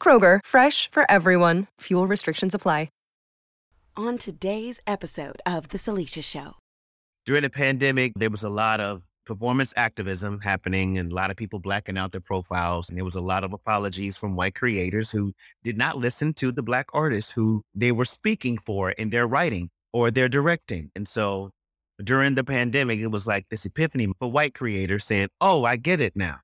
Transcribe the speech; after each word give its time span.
Kroger, 0.00 0.38
fresh 0.44 0.88
for 0.92 1.04
everyone. 1.10 1.66
Fuel 1.80 2.06
restrictions 2.06 2.54
apply. 2.54 2.90
On 3.98 4.18
today's 4.18 4.78
episode 4.86 5.40
of 5.46 5.70
The 5.70 5.78
Salisha 5.78 6.22
Show. 6.22 6.56
During 7.24 7.44
the 7.44 7.48
pandemic, 7.48 8.12
there 8.14 8.28
was 8.28 8.42
a 8.42 8.50
lot 8.50 8.78
of 8.78 9.04
performance 9.24 9.72
activism 9.74 10.40
happening 10.40 10.98
and 10.98 11.10
a 11.10 11.14
lot 11.14 11.30
of 11.30 11.36
people 11.38 11.60
blacking 11.60 11.96
out 11.96 12.12
their 12.12 12.20
profiles. 12.20 12.90
And 12.90 12.98
there 12.98 13.06
was 13.06 13.14
a 13.14 13.22
lot 13.22 13.42
of 13.42 13.54
apologies 13.54 14.18
from 14.18 14.36
white 14.36 14.54
creators 14.54 15.12
who 15.12 15.32
did 15.64 15.78
not 15.78 15.96
listen 15.96 16.34
to 16.34 16.52
the 16.52 16.62
black 16.62 16.88
artists 16.92 17.32
who 17.32 17.62
they 17.74 17.90
were 17.90 18.04
speaking 18.04 18.58
for 18.58 18.90
in 18.90 19.08
their 19.08 19.26
writing 19.26 19.70
or 19.94 20.10
their 20.10 20.28
directing. 20.28 20.90
And 20.94 21.08
so 21.08 21.52
during 22.04 22.34
the 22.34 22.44
pandemic, 22.44 23.00
it 23.00 23.06
was 23.06 23.26
like 23.26 23.46
this 23.48 23.64
epiphany 23.64 24.12
for 24.18 24.30
white 24.30 24.52
creators 24.52 25.06
saying, 25.06 25.28
Oh, 25.40 25.64
I 25.64 25.76
get 25.76 26.02
it 26.02 26.14
now. 26.14 26.40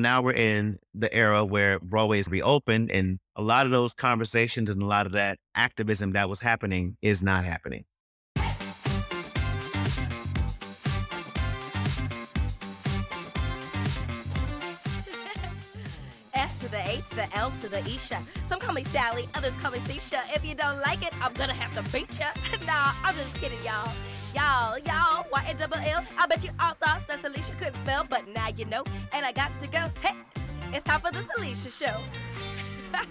Now 0.00 0.22
we're 0.22 0.32
in 0.32 0.78
the 0.94 1.12
era 1.12 1.44
where 1.44 1.80
Broadway 1.80 2.20
is 2.20 2.28
reopened, 2.28 2.90
and 2.92 3.18
a 3.34 3.42
lot 3.42 3.66
of 3.66 3.72
those 3.72 3.94
conversations 3.94 4.70
and 4.70 4.80
a 4.80 4.86
lot 4.86 5.06
of 5.06 5.12
that 5.12 5.38
activism 5.56 6.12
that 6.12 6.28
was 6.28 6.40
happening 6.40 6.96
is 7.02 7.20
not 7.20 7.44
happening. 7.44 7.84
The 16.88 17.02
to 17.02 17.16
the 17.16 17.36
L 17.36 17.50
to 17.60 17.68
the 17.68 17.80
Isha. 17.80 18.18
Some 18.48 18.60
call 18.60 18.74
me 18.74 18.82
Sally, 18.84 19.28
others 19.34 19.54
call 19.56 19.72
me 19.72 19.78
Sisha. 19.80 20.20
If 20.34 20.44
you 20.44 20.54
don't 20.54 20.80
like 20.80 21.02
it, 21.02 21.12
I'm 21.22 21.32
gonna 21.34 21.52
have 21.52 21.74
to 21.74 21.92
beat 21.92 22.18
ya. 22.18 22.26
nah, 22.66 22.92
I'm 23.04 23.14
just 23.14 23.34
kidding, 23.34 23.58
y'all. 23.62 23.92
Y'all, 24.34 24.78
y'all, 24.78 25.26
Y 25.30 25.54
double 25.58 25.76
L. 25.76 26.04
I 26.16 26.26
bet 26.26 26.42
you 26.42 26.50
all 26.60 26.74
thought 26.74 27.06
that 27.08 27.20
Salisha 27.22 27.56
couldn't 27.58 27.76
spell, 27.84 28.06
but 28.08 28.26
now 28.28 28.48
you 28.56 28.64
know. 28.64 28.84
And 29.12 29.26
I 29.26 29.32
got 29.32 29.50
to 29.60 29.66
go. 29.66 29.84
Hey, 30.00 30.16
it's 30.72 30.84
time 30.84 31.00
for 31.00 31.12
the 31.12 31.20
Salisha 31.20 31.70
Show. 31.70 32.00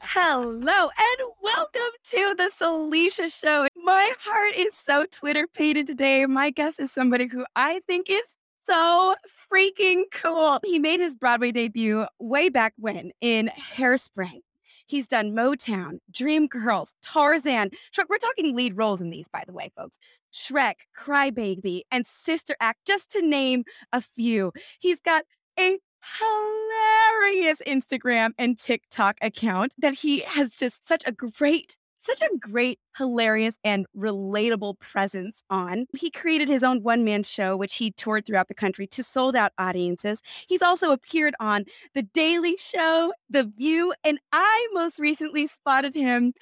Hello 0.00 0.88
and 0.98 1.30
welcome 1.42 1.92
to 2.04 2.34
the 2.36 2.50
Salisha 2.50 3.30
Show. 3.30 3.66
My 3.76 4.12
heart 4.20 4.54
is 4.56 4.74
so 4.74 5.04
Twitter 5.10 5.46
pated 5.46 5.86
today. 5.86 6.24
My 6.24 6.48
guest 6.48 6.80
is 6.80 6.90
somebody 6.90 7.26
who 7.26 7.44
I 7.54 7.80
think 7.86 8.08
is 8.08 8.36
so 8.64 9.14
freaking 9.52 10.04
cool. 10.12 10.60
He 10.64 10.78
made 10.78 11.00
his 11.00 11.14
Broadway 11.14 11.52
debut 11.52 12.06
way 12.18 12.48
back 12.48 12.74
when 12.76 13.12
in 13.20 13.50
Hairspray. 13.76 14.40
He's 14.86 15.06
done 15.06 15.32
Motown, 15.32 15.98
Dreamgirls, 16.12 16.92
Tarzan. 17.02 17.70
We're 18.08 18.18
talking 18.18 18.54
lead 18.54 18.76
roles 18.76 19.00
in 19.00 19.10
these, 19.10 19.28
by 19.28 19.44
the 19.46 19.52
way, 19.52 19.70
folks. 19.76 19.98
Shrek, 20.34 20.74
Crybaby, 20.98 21.82
and 21.90 22.06
Sister 22.06 22.56
Act, 22.60 22.80
just 22.86 23.10
to 23.12 23.22
name 23.22 23.64
a 23.92 24.00
few. 24.00 24.52
He's 24.80 25.00
got 25.00 25.24
a 25.58 25.78
hilarious 26.18 27.62
Instagram 27.66 28.32
and 28.38 28.58
TikTok 28.58 29.16
account 29.22 29.74
that 29.78 29.94
he 29.94 30.20
has 30.20 30.54
just 30.54 30.86
such 30.86 31.04
a 31.06 31.12
great 31.12 31.76
such 32.02 32.20
a 32.20 32.36
great, 32.38 32.80
hilarious, 32.98 33.58
and 33.62 33.86
relatable 33.96 34.78
presence 34.80 35.42
on. 35.48 35.86
He 35.96 36.10
created 36.10 36.48
his 36.48 36.64
own 36.64 36.82
one 36.82 37.04
man 37.04 37.22
show, 37.22 37.56
which 37.56 37.76
he 37.76 37.92
toured 37.92 38.26
throughout 38.26 38.48
the 38.48 38.54
country 38.54 38.86
to 38.88 39.04
sold 39.04 39.36
out 39.36 39.52
audiences. 39.56 40.20
He's 40.48 40.62
also 40.62 40.90
appeared 40.90 41.34
on 41.38 41.64
The 41.94 42.02
Daily 42.02 42.56
Show, 42.58 43.12
The 43.30 43.44
View, 43.44 43.94
and 44.02 44.18
I 44.32 44.68
most 44.72 44.98
recently 44.98 45.46
spotted 45.46 45.94
him 45.94 46.32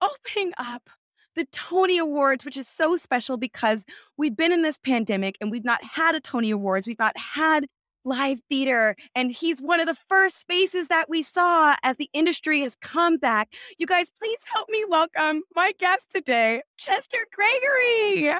opening 0.00 0.52
up 0.56 0.88
the 1.34 1.46
Tony 1.52 1.98
Awards, 1.98 2.44
which 2.44 2.56
is 2.56 2.68
so 2.68 2.96
special 2.96 3.36
because 3.36 3.84
we've 4.16 4.36
been 4.36 4.52
in 4.52 4.62
this 4.62 4.78
pandemic 4.78 5.36
and 5.40 5.50
we've 5.50 5.64
not 5.64 5.82
had 5.84 6.14
a 6.14 6.20
Tony 6.20 6.50
Awards. 6.50 6.86
We've 6.86 6.98
not 6.98 7.16
had 7.16 7.66
live 8.04 8.40
theater. 8.48 8.96
And 9.14 9.32
he's 9.32 9.60
one 9.60 9.80
of 9.80 9.86
the 9.86 9.94
first 10.08 10.46
faces 10.46 10.88
that 10.88 11.08
we 11.08 11.22
saw 11.22 11.76
as 11.82 11.96
the 11.96 12.10
industry 12.12 12.60
has 12.62 12.76
come 12.76 13.16
back. 13.16 13.52
You 13.78 13.86
guys, 13.86 14.10
please 14.10 14.38
help 14.52 14.68
me 14.70 14.84
welcome 14.88 15.42
my 15.54 15.72
guest 15.78 16.10
today, 16.10 16.62
Chester 16.76 17.26
Gregory. 17.34 18.38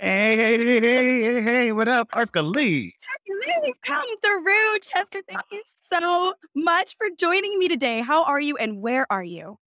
Hey, 0.00 0.36
hey, 0.36 0.58
hey, 0.58 0.80
hey, 0.80 1.42
hey, 1.42 1.72
what 1.72 1.86
up, 1.86 2.08
Hercules? 2.12 2.92
Hercules, 3.26 3.78
come 3.82 4.16
through. 4.18 4.78
Chester, 4.82 5.20
thank 5.28 5.42
you 5.52 5.62
so 5.92 6.34
much 6.54 6.96
for 6.96 7.06
joining 7.16 7.58
me 7.58 7.68
today. 7.68 8.00
How 8.00 8.24
are 8.24 8.40
you 8.40 8.56
and 8.56 8.82
where 8.82 9.06
are 9.10 9.22
you? 9.22 9.58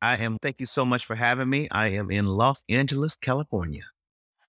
I 0.00 0.16
am, 0.16 0.38
thank 0.42 0.56
you 0.58 0.66
so 0.66 0.84
much 0.84 1.04
for 1.04 1.16
having 1.16 1.50
me. 1.50 1.68
I 1.70 1.88
am 1.88 2.10
in 2.10 2.26
Los 2.26 2.64
Angeles, 2.68 3.16
California. 3.16 3.84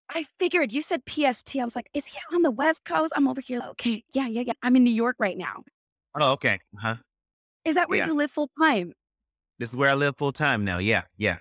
I 0.10 0.26
figured 0.40 0.72
you 0.72 0.82
said 0.82 1.02
PST. 1.06 1.56
I 1.58 1.64
was 1.64 1.76
like, 1.76 1.90
is 1.94 2.06
he 2.06 2.18
on 2.34 2.42
the 2.42 2.52
West 2.52 2.84
Coast? 2.86 3.14
I'm 3.16 3.28
over 3.28 3.42
here. 3.42 3.62
Okay. 3.72 4.04
Yeah, 4.14 4.28
yeah, 4.28 4.42
yeah. 4.46 4.54
I'm 4.62 4.76
in 4.76 4.84
New 4.84 4.94
York 4.94 5.16
right 5.20 5.38
now. 5.38 5.64
Oh, 6.16 6.32
okay. 6.34 6.60
Huh? 6.78 6.96
Is 7.66 7.76
that 7.76 7.90
where 7.90 7.98
Yeah. 8.00 8.08
you 8.08 8.14
live 8.14 8.32
full 8.32 8.50
time? 8.60 8.94
This 9.60 9.70
is 9.72 9.76
where 9.76 9.90
I 9.90 9.94
live 9.96 10.18
full 10.18 10.32
time 10.32 10.64
now. 10.64 10.78
Yeah, 10.78 11.04
yeah. 11.18 11.38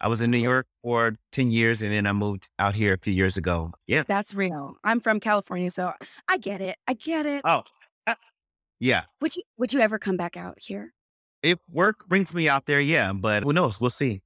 I 0.00 0.08
was 0.08 0.20
in 0.20 0.30
New 0.30 0.38
York 0.38 0.66
for 0.82 1.16
10 1.32 1.50
years 1.50 1.80
and 1.80 1.90
then 1.92 2.06
I 2.06 2.12
moved 2.12 2.48
out 2.58 2.74
here 2.74 2.92
a 2.92 2.98
few 2.98 3.14
years 3.14 3.36
ago. 3.38 3.72
Yeah. 3.86 4.02
That's 4.06 4.34
real. 4.34 4.76
I'm 4.84 5.00
from 5.00 5.20
California, 5.20 5.70
so 5.70 5.92
I 6.28 6.36
get 6.36 6.60
it. 6.60 6.76
I 6.86 6.92
get 6.94 7.24
it. 7.24 7.40
Oh, 7.44 7.62
uh, 8.06 8.14
yeah. 8.78 9.04
Would 9.22 9.36
you 9.36 9.42
would 9.56 9.72
you 9.72 9.80
ever 9.80 9.98
come 9.98 10.16
back 10.18 10.36
out 10.36 10.58
here? 10.60 10.92
If 11.42 11.58
work 11.70 12.06
brings 12.08 12.34
me 12.34 12.46
out 12.48 12.66
there, 12.66 12.80
yeah, 12.80 13.12
but 13.14 13.44
who 13.44 13.54
knows? 13.54 13.80
We'll 13.80 13.88
see. 13.88 14.20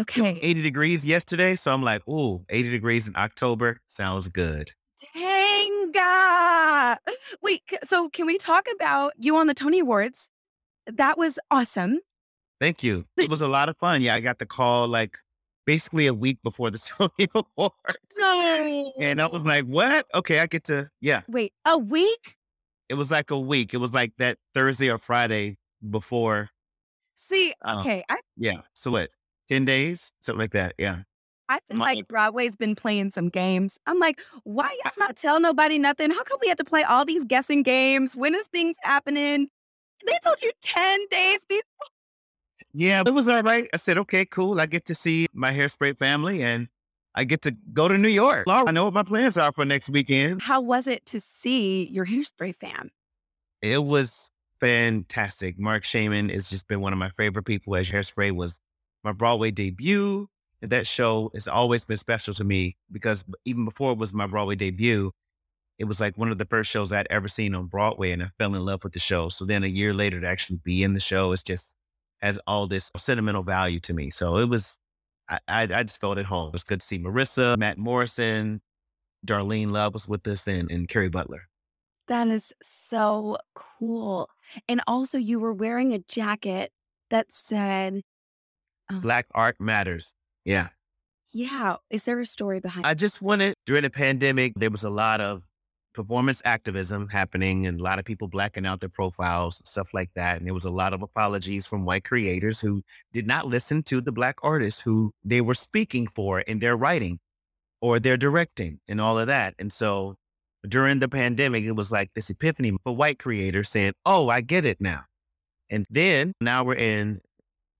Okay. 0.00 0.38
80 0.40 0.62
degrees 0.62 1.04
yesterday. 1.04 1.56
So 1.56 1.72
I'm 1.72 1.82
like, 1.82 2.06
ooh, 2.08 2.44
80 2.48 2.70
degrees 2.70 3.06
in 3.06 3.14
October 3.16 3.80
sounds 3.86 4.28
good. 4.28 4.72
Dang. 5.14 5.70
Wait, 7.42 7.62
so 7.84 8.08
can 8.08 8.26
we 8.26 8.38
talk 8.38 8.66
about 8.74 9.12
you 9.18 9.36
on 9.36 9.46
the 9.46 9.54
Tony 9.54 9.80
Awards? 9.80 10.30
That 10.86 11.18
was 11.18 11.38
awesome. 11.50 12.00
Thank 12.60 12.82
you. 12.82 13.06
It 13.16 13.30
was 13.30 13.40
a 13.40 13.48
lot 13.56 13.68
of 13.68 13.76
fun. 13.76 14.02
Yeah, 14.02 14.14
I 14.14 14.20
got 14.20 14.38
the 14.38 14.46
call 14.46 14.88
like 14.88 15.18
basically 15.66 16.06
a 16.06 16.14
week 16.14 16.38
before 16.42 16.70
the 16.70 16.78
Tony 16.98 17.28
Awards. 17.34 18.94
And 19.00 19.20
I 19.20 19.26
was 19.26 19.44
like, 19.44 19.64
what? 19.64 20.06
Okay, 20.14 20.40
I 20.40 20.46
get 20.46 20.64
to, 20.64 20.90
yeah. 21.00 21.22
Wait, 21.28 21.52
a 21.64 21.78
week? 21.78 22.36
It 22.88 22.94
was 22.94 23.10
like 23.10 23.30
a 23.30 23.38
week. 23.38 23.72
It 23.72 23.78
was 23.78 23.92
like 23.92 24.12
that 24.18 24.38
Thursday 24.54 24.90
or 24.90 24.98
Friday 24.98 25.58
before. 25.88 26.50
See, 27.14 27.54
okay, 27.66 28.02
I 28.08 28.18
Yeah. 28.36 28.62
So 28.72 28.90
what? 28.90 29.10
10 29.50 29.64
days? 29.64 30.12
Something 30.22 30.40
like 30.40 30.52
that. 30.52 30.74
Yeah. 30.78 31.00
I 31.48 31.58
feel 31.68 31.78
like 31.78 32.06
Broadway's 32.06 32.54
been 32.54 32.76
playing 32.76 33.10
some 33.10 33.28
games. 33.28 33.76
I'm 33.84 33.98
like, 33.98 34.20
why 34.44 34.76
y'all 34.84 34.92
not 34.98 35.16
tell 35.16 35.40
nobody 35.40 35.78
nothing? 35.78 36.10
How 36.10 36.22
come 36.22 36.38
we 36.40 36.48
have 36.48 36.58
to 36.58 36.64
play 36.64 36.84
all 36.84 37.04
these 37.04 37.24
guessing 37.24 37.64
games? 37.64 38.14
When 38.14 38.34
is 38.36 38.46
things 38.46 38.76
happening? 38.82 39.48
They 40.06 40.16
told 40.24 40.40
you 40.40 40.52
10 40.62 41.06
days 41.10 41.44
before. 41.46 41.62
Yeah, 42.72 43.02
it 43.04 43.12
was 43.12 43.28
all 43.28 43.42
right. 43.42 43.68
I 43.74 43.76
said, 43.78 43.98
okay, 43.98 44.24
cool. 44.24 44.60
I 44.60 44.66
get 44.66 44.86
to 44.86 44.94
see 44.94 45.26
my 45.32 45.52
hairspray 45.52 45.98
family 45.98 46.40
and 46.40 46.68
I 47.16 47.24
get 47.24 47.42
to 47.42 47.56
go 47.72 47.88
to 47.88 47.98
New 47.98 48.08
York. 48.08 48.44
I 48.48 48.70
know 48.70 48.84
what 48.84 48.94
my 48.94 49.02
plans 49.02 49.36
are 49.36 49.50
for 49.50 49.64
next 49.64 49.88
weekend. 49.88 50.42
How 50.42 50.60
was 50.60 50.86
it 50.86 51.04
to 51.06 51.20
see 51.20 51.88
your 51.88 52.06
hairspray 52.06 52.54
fam? 52.54 52.92
It 53.60 53.82
was 53.82 54.30
fantastic. 54.60 55.58
Marc 55.58 55.82
Shaiman 55.82 56.28
has 56.28 56.48
just 56.48 56.68
been 56.68 56.80
one 56.80 56.92
of 56.92 56.98
my 57.00 57.10
favorite 57.10 57.42
people 57.42 57.74
as 57.74 57.90
hairspray 57.90 58.30
was 58.30 58.56
my 59.04 59.12
Broadway 59.12 59.50
debut. 59.50 60.28
That 60.62 60.86
show 60.86 61.30
has 61.32 61.48
always 61.48 61.84
been 61.86 61.96
special 61.96 62.34
to 62.34 62.44
me 62.44 62.76
because 62.92 63.24
even 63.46 63.64
before 63.64 63.92
it 63.92 63.98
was 63.98 64.12
my 64.12 64.26
Broadway 64.26 64.56
debut, 64.56 65.12
it 65.78 65.84
was 65.84 66.00
like 66.00 66.18
one 66.18 66.30
of 66.30 66.36
the 66.36 66.44
first 66.44 66.70
shows 66.70 66.92
I'd 66.92 67.06
ever 67.08 67.28
seen 67.28 67.54
on 67.54 67.66
Broadway 67.66 68.10
and 68.10 68.22
I 68.22 68.30
fell 68.36 68.54
in 68.54 68.62
love 68.62 68.84
with 68.84 68.92
the 68.92 68.98
show. 68.98 69.30
So 69.30 69.46
then 69.46 69.64
a 69.64 69.68
year 69.68 69.94
later 69.94 70.20
to 70.20 70.26
actually 70.26 70.60
be 70.62 70.82
in 70.82 70.92
the 70.92 71.00
show, 71.00 71.32
it's 71.32 71.42
just 71.42 71.72
has 72.20 72.38
all 72.46 72.66
this 72.66 72.90
sentimental 72.98 73.42
value 73.42 73.80
to 73.80 73.94
me. 73.94 74.10
So 74.10 74.36
it 74.36 74.50
was, 74.50 74.78
I, 75.30 75.38
I, 75.48 75.62
I 75.62 75.82
just 75.82 75.98
felt 75.98 76.18
at 76.18 76.26
home. 76.26 76.48
It 76.48 76.52
was 76.52 76.64
good 76.64 76.80
to 76.80 76.86
see 76.86 76.98
Marissa, 76.98 77.56
Matt 77.56 77.78
Morrison, 77.78 78.60
Darlene 79.26 79.70
Love 79.70 79.94
was 79.94 80.06
with 80.06 80.26
us 80.26 80.46
and, 80.46 80.70
and 80.70 80.88
Kerry 80.88 81.08
Butler. 81.08 81.48
That 82.08 82.28
is 82.28 82.52
so 82.62 83.38
cool. 83.54 84.28
And 84.68 84.82
also, 84.86 85.16
you 85.16 85.38
were 85.38 85.52
wearing 85.52 85.94
a 85.94 86.00
jacket 86.00 86.72
that 87.08 87.32
said, 87.32 88.02
oh, 88.92 89.00
Black 89.00 89.26
art 89.34 89.60
matters. 89.60 90.14
Yeah. 90.44 90.68
yeah. 91.32 91.76
Is 91.90 92.04
there 92.04 92.20
a 92.20 92.26
story 92.26 92.60
behind 92.60 92.86
I 92.86 92.94
just 92.94 93.20
wanted 93.22 93.54
during 93.66 93.82
the 93.82 93.90
pandemic, 93.90 94.54
there 94.56 94.70
was 94.70 94.84
a 94.84 94.90
lot 94.90 95.20
of 95.20 95.42
performance 95.92 96.40
activism 96.44 97.08
happening 97.08 97.66
and 97.66 97.80
a 97.80 97.82
lot 97.82 97.98
of 97.98 98.04
people 98.04 98.28
blacking 98.28 98.64
out 98.64 98.80
their 98.80 98.88
profiles 98.88 99.58
and 99.58 99.68
stuff 99.68 99.92
like 99.92 100.10
that. 100.14 100.38
And 100.38 100.46
there 100.46 100.54
was 100.54 100.64
a 100.64 100.70
lot 100.70 100.92
of 100.92 101.02
apologies 101.02 101.66
from 101.66 101.84
white 101.84 102.04
creators 102.04 102.60
who 102.60 102.82
did 103.12 103.26
not 103.26 103.46
listen 103.46 103.82
to 103.84 104.00
the 104.00 104.12
black 104.12 104.36
artists 104.42 104.82
who 104.82 105.12
they 105.24 105.40
were 105.40 105.54
speaking 105.54 106.06
for 106.06 106.40
in 106.40 106.60
their 106.60 106.76
writing 106.76 107.18
or 107.80 107.98
their 107.98 108.16
directing 108.16 108.78
and 108.86 109.00
all 109.00 109.18
of 109.18 109.26
that. 109.26 109.54
And 109.58 109.72
so 109.72 110.16
during 110.68 111.00
the 111.00 111.08
pandemic, 111.08 111.64
it 111.64 111.72
was 111.72 111.90
like 111.90 112.10
this 112.14 112.30
epiphany 112.30 112.76
for 112.84 112.94
white 112.94 113.18
creators 113.18 113.68
saying, 113.68 113.94
Oh, 114.04 114.28
I 114.28 114.42
get 114.42 114.64
it 114.64 114.80
now. 114.80 115.04
And 115.70 115.86
then 115.88 116.32
now 116.40 116.64
we're 116.64 116.74
in 116.74 117.20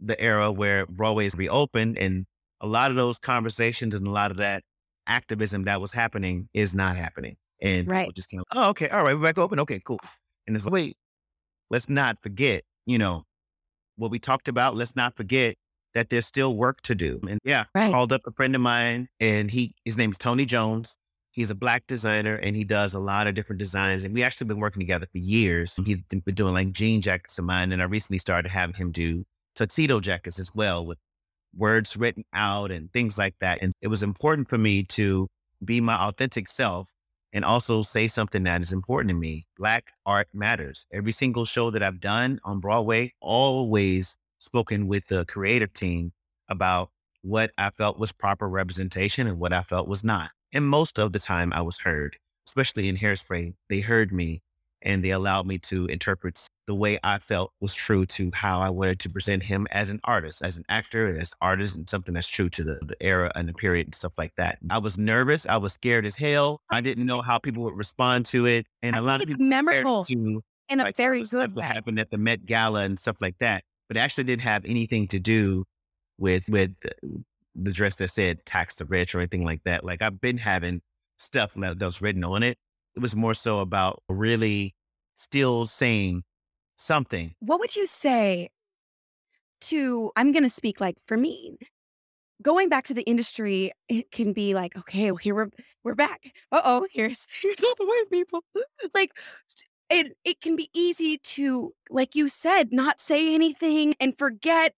the 0.00 0.20
era 0.20 0.50
where 0.50 0.87
Broadway 0.87 1.26
is 1.26 1.35
reopened 1.35 1.99
and 1.99 2.26
a 2.61 2.67
lot 2.67 2.91
of 2.91 2.97
those 2.97 3.19
conversations 3.19 3.94
and 3.94 4.06
a 4.06 4.11
lot 4.11 4.31
of 4.31 4.37
that 4.38 4.62
activism 5.06 5.64
that 5.64 5.81
was 5.81 5.93
happening 5.93 6.49
is 6.55 6.75
not 6.75 6.97
happening. 6.97 7.37
And 7.62 7.87
Right. 7.88 8.12
just 8.14 8.31
kind 8.31 8.41
of, 8.41 8.47
oh, 8.56 8.69
okay, 8.70 8.88
all 8.88 9.02
right, 9.05 9.14
we're 9.14 9.23
back 9.23 9.38
open. 9.38 9.61
Okay, 9.61 9.81
cool. 9.85 10.00
And 10.47 10.56
it's 10.56 10.64
like, 10.64 10.73
wait, 10.73 10.97
let's 11.70 11.88
not 11.88 12.17
forget, 12.23 12.64
you 12.87 12.99
know, 12.99 13.25
what 13.97 14.11
we 14.11 14.19
talked 14.19 14.49
about. 14.49 14.76
Let's 14.76 14.97
not 14.97 15.17
forget 15.17 15.56
that 15.94 16.08
there's 16.08 16.26
still 16.26 16.55
work 16.55 16.81
to 16.82 16.94
do. 16.94 17.20
And 17.29 17.38
yeah, 17.44 17.64
Right. 17.75 17.91
called 17.93 18.12
up 18.12 18.23
a 18.26 18.32
friend 18.32 18.55
of 18.55 18.61
mine 18.61 19.08
and 19.19 19.50
he 19.50 19.75
his 19.85 19.97
name's 19.97 20.17
Tony 20.17 20.47
Jones. 20.47 20.97
He's 21.32 21.50
a 21.50 21.55
black 21.55 21.87
designer 21.87 22.35
and 22.37 22.56
he 22.56 22.64
does 22.64 22.93
a 22.94 22.99
lot 22.99 23.26
of 23.26 23.35
different 23.35 23.58
designs. 23.58 24.02
And 24.05 24.14
we 24.14 24.23
actually 24.23 24.47
been 24.49 24.58
working 24.61 24.81
together 24.81 25.06
for 25.11 25.19
years. 25.19 25.75
He's 25.85 25.99
been 26.02 26.23
doing 26.35 26.55
like 26.55 26.73
jean 26.73 27.02
jackets 27.02 27.38
of 27.38 27.44
mine. 27.44 27.73
And 27.73 27.81
I 27.82 27.85
recently 27.85 28.19
started 28.19 28.50
having 28.50 28.75
him 28.76 28.91
do 28.91 29.25
tuxedo 29.55 30.00
jackets 30.00 30.38
as 30.38 30.55
well 30.55 30.85
with 30.85 30.99
words 31.56 31.97
written 31.97 32.25
out 32.32 32.70
and 32.70 32.93
things 32.93 33.19
like 33.19 33.35
that. 33.41 33.58
And 33.61 33.73
it 33.81 33.88
was 33.88 34.02
important 34.02 34.49
for 34.49 34.58
me 34.58 34.82
to 34.85 35.29
be 35.64 35.81
my 35.81 35.97
authentic 35.97 36.49
self 36.49 36.88
and 37.32 37.44
also 37.44 37.82
say 37.82 38.08
something 38.08 38.43
that 38.44 38.62
is 38.62 38.73
important 38.73 39.11
to 39.11 39.14
me. 39.14 39.47
Black 39.56 39.93
art 40.05 40.29
matters. 40.32 40.87
Every 40.93 41.12
single 41.12 41.44
show 41.44 41.70
that 41.70 41.82
I've 41.82 42.00
done 42.00 42.41
on 42.44 42.61
Broadway, 42.61 43.12
always 43.20 44.17
spoken 44.38 44.88
with 44.88 45.06
the 45.08 45.25
creative 45.25 45.73
team 45.73 46.12
about 46.49 46.91
what 47.23 47.50
I 47.58 47.70
felt 47.70 47.99
was 47.99 48.12
proper 48.12 48.49
representation 48.49 49.26
and 49.26 49.38
what 49.38 49.52
I 49.52 49.62
felt 49.62 49.87
was 49.87 50.02
not. 50.02 50.31
And 50.52 50.67
most 50.67 50.99
of 50.99 51.12
the 51.12 51.20
time 51.20 51.52
I 51.52 51.61
was 51.61 51.79
heard, 51.79 52.17
especially 52.47 52.88
in 52.88 52.97
Hairspray, 52.97 53.55
they 53.69 53.81
heard 53.81 54.12
me 54.12 54.43
and 54.82 55.04
they 55.04 55.10
allowed 55.10 55.46
me 55.46 55.58
to 55.58 55.86
interpret 55.86 56.46
the 56.66 56.74
way 56.74 56.98
I 57.02 57.18
felt 57.18 57.52
was 57.60 57.74
true 57.74 58.06
to 58.06 58.30
how 58.32 58.60
I 58.60 58.70
wanted 58.70 59.00
to 59.00 59.10
present 59.10 59.44
him 59.44 59.66
as 59.70 59.90
an 59.90 60.00
artist, 60.04 60.40
as 60.42 60.56
an 60.56 60.64
actor, 60.68 61.18
as 61.18 61.34
artist, 61.40 61.74
and 61.74 61.88
something 61.90 62.14
that's 62.14 62.28
true 62.28 62.48
to 62.50 62.64
the, 62.64 62.78
the 62.82 62.96
era 63.00 63.32
and 63.34 63.48
the 63.48 63.52
period 63.52 63.88
and 63.88 63.94
stuff 63.94 64.12
like 64.16 64.34
that. 64.36 64.58
I 64.70 64.78
was 64.78 64.96
nervous. 64.96 65.46
I 65.46 65.56
was 65.56 65.72
scared 65.72 66.06
as 66.06 66.16
hell. 66.16 66.60
I 66.70 66.80
didn't 66.80 67.06
know 67.06 67.20
how 67.22 67.38
people 67.38 67.64
would 67.64 67.76
respond 67.76 68.26
to 68.26 68.46
it. 68.46 68.66
And 68.82 68.94
a 68.94 68.98
I 68.98 69.02
lot 69.02 69.20
of 69.20 69.28
people 69.28 69.44
memorable 69.44 70.04
to 70.04 70.42
in 70.68 70.80
a 70.80 70.84
like, 70.84 70.96
very 70.96 71.24
good 71.24 71.56
way. 71.56 71.64
happened 71.64 71.98
at 71.98 72.10
the 72.10 72.18
Met 72.18 72.46
Gala 72.46 72.82
and 72.82 72.98
stuff 72.98 73.16
like 73.20 73.36
that. 73.40 73.64
But 73.88 73.96
it 73.96 74.00
actually 74.00 74.24
didn't 74.24 74.42
have 74.42 74.64
anything 74.64 75.08
to 75.08 75.18
do 75.18 75.64
with 76.18 76.48
with 76.48 76.70
the- 76.80 77.72
dress 77.72 77.96
that 77.96 78.10
said 78.10 78.46
tax 78.46 78.76
the 78.76 78.84
rich 78.84 79.14
or 79.14 79.18
anything 79.18 79.44
like 79.44 79.64
that. 79.64 79.84
Like 79.84 80.00
I've 80.00 80.20
been 80.20 80.38
having 80.38 80.82
stuff 81.18 81.54
that 81.54 81.78
was 81.80 82.00
written 82.00 82.24
on 82.24 82.42
it. 82.42 82.56
It 83.00 83.02
was 83.02 83.17
more 83.17 83.32
so 83.32 83.61
about 83.61 84.02
really 84.11 84.75
still 85.14 85.64
saying 85.64 86.25
something. 86.76 87.35
What 87.41 87.58
would 87.58 87.75
you 87.75 87.87
say 87.87 88.50
to, 89.62 90.12
I'm 90.17 90.32
going 90.32 90.43
to 90.43 90.50
speak 90.50 90.82
like 90.82 90.97
for 91.06 91.17
me, 91.17 91.56
going 92.43 92.69
back 92.69 92.85
to 92.88 92.93
the 92.93 93.00
industry, 93.05 93.73
it 93.88 94.11
can 94.11 94.35
be 94.35 94.52
like, 94.52 94.76
okay, 94.76 95.11
well, 95.11 95.17
here 95.17 95.35
we're, 95.35 95.49
we're 95.82 95.94
back. 95.94 96.31
Uh 96.52 96.61
oh, 96.62 96.87
here's, 96.93 97.26
here's 97.43 97.64
all 97.64 97.75
the 97.79 97.87
white 97.87 98.05
people. 98.12 98.44
like, 98.94 99.12
it, 99.88 100.14
it 100.23 100.43
can 100.43 100.55
be 100.55 100.69
easy 100.75 101.17
to, 101.17 101.73
like 101.88 102.14
you 102.14 102.29
said, 102.29 102.70
not 102.70 103.00
say 103.00 103.35
anything 103.35 103.94
and 103.99 104.19
forget 104.19 104.75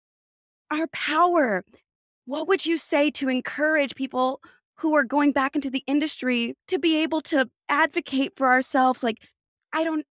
our 0.70 0.86
power. 0.94 1.66
What 2.26 2.48
would 2.48 2.68
you 2.68 2.78
say 2.78 3.10
to 3.10 3.30
encourage 3.30 3.96
people 3.96 4.42
who 4.81 4.95
are 4.95 5.04
going 5.04 5.31
back 5.31 5.56
into 5.56 5.69
the 5.69 5.83
industry 5.86 6.56
to 6.68 6.80
be 6.80 7.01
able 7.01 7.22
to 7.22 7.50
advocate 7.69 8.33
for 8.36 8.48
ourselves? 8.48 9.04
Like, 9.04 9.18
I 9.72 9.83
don't, 9.83 10.06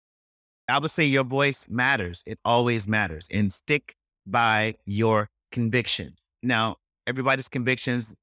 I 0.68 0.78
would 0.78 0.90
say 0.90 1.04
your 1.04 1.24
voice 1.24 1.66
matters. 1.68 2.22
It 2.24 2.38
always 2.44 2.86
matters. 2.86 3.26
And 3.30 3.52
stick 3.52 3.96
by 4.24 4.76
your 4.86 5.28
convictions. 5.50 6.22
Now, 6.42 6.76
everybody's 7.06 7.48
convictions 7.48 8.14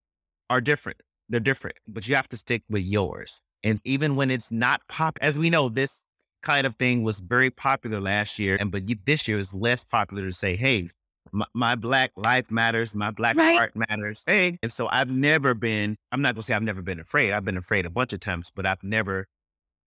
are 0.49 0.61
different. 0.61 1.01
They're 1.29 1.41
different, 1.41 1.77
but 1.85 2.07
you 2.07 2.15
have 2.15 2.29
to 2.29 2.38
stick 2.38 2.63
with 2.69 2.83
yours. 2.83 3.41
And 3.63 3.81
even 3.83 4.15
when 4.15 4.31
it's 4.31 4.50
not 4.50 4.81
pop, 4.88 5.19
as 5.21 5.38
we 5.38 5.50
know, 5.50 5.67
this 5.67 6.03
kind 6.41 6.65
of 6.65 6.75
thing 6.75 7.03
was 7.03 7.19
very 7.19 7.50
popular 7.50 8.00
last 8.00 8.39
year. 8.39 8.55
And 8.57 8.71
but 8.71 8.83
this 9.05 9.27
year 9.27 9.38
is 9.38 9.53
less 9.53 9.83
popular 9.83 10.25
to 10.27 10.33
say, 10.33 10.55
hey, 10.55 10.89
my, 11.31 11.45
my 11.53 11.75
black 11.75 12.12
life 12.15 12.50
matters, 12.51 12.95
my 12.95 13.12
black 13.12 13.35
Right. 13.38 13.57
art 13.59 13.75
matters. 13.75 14.24
Hey. 14.25 14.57
And 14.63 14.71
so 14.71 14.88
I've 14.91 15.09
never 15.09 15.53
been, 15.53 15.97
I'm 16.12 16.21
not 16.21 16.35
gonna 16.35 16.44
say 16.44 16.53
I've 16.53 16.63
never 16.63 16.81
been 16.81 17.00
afraid. 17.00 17.31
I've 17.33 17.45
been 17.45 17.57
afraid 17.57 17.85
a 17.85 17.89
bunch 17.89 18.13
of 18.13 18.19
times, 18.19 18.51
but 18.56 18.65
I've 18.65 18.83
never 18.83 19.27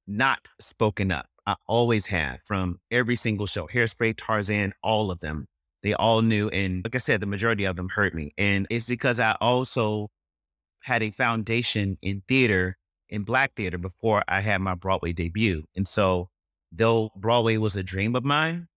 not 0.06 0.48
spoken 0.60 1.12
up. 1.12 1.26
I 1.46 1.56
always 1.66 2.06
have 2.06 2.40
from 2.42 2.80
every 2.90 3.16
single 3.16 3.46
show, 3.46 3.66
Hairspray, 3.66 4.14
Tarzan, 4.16 4.72
all 4.82 5.10
of 5.10 5.20
them. 5.20 5.46
They 5.82 5.94
all 5.94 6.22
knew. 6.22 6.48
And 6.50 6.84
like 6.84 6.94
I 6.94 6.98
said, 6.98 7.20
the 7.20 7.26
majority 7.26 7.64
of 7.64 7.76
them 7.76 7.88
hurt 7.88 8.14
me. 8.14 8.32
And 8.36 8.66
it's 8.70 8.86
because 8.86 9.18
I 9.18 9.36
also 9.40 10.08
had 10.82 11.02
a 11.02 11.10
foundation 11.10 11.98
in 12.02 12.22
theater, 12.28 12.76
in 13.08 13.22
Black 13.22 13.54
theater, 13.54 13.78
before 13.78 14.22
I 14.28 14.40
had 14.40 14.58
my 14.60 14.74
Broadway 14.74 15.12
debut. 15.12 15.64
And 15.76 15.88
so, 15.88 16.28
though 16.72 17.10
Broadway 17.16 17.56
was 17.56 17.76
a 17.76 17.82
dream 17.82 18.14
of 18.14 18.24
mine, 18.24 18.68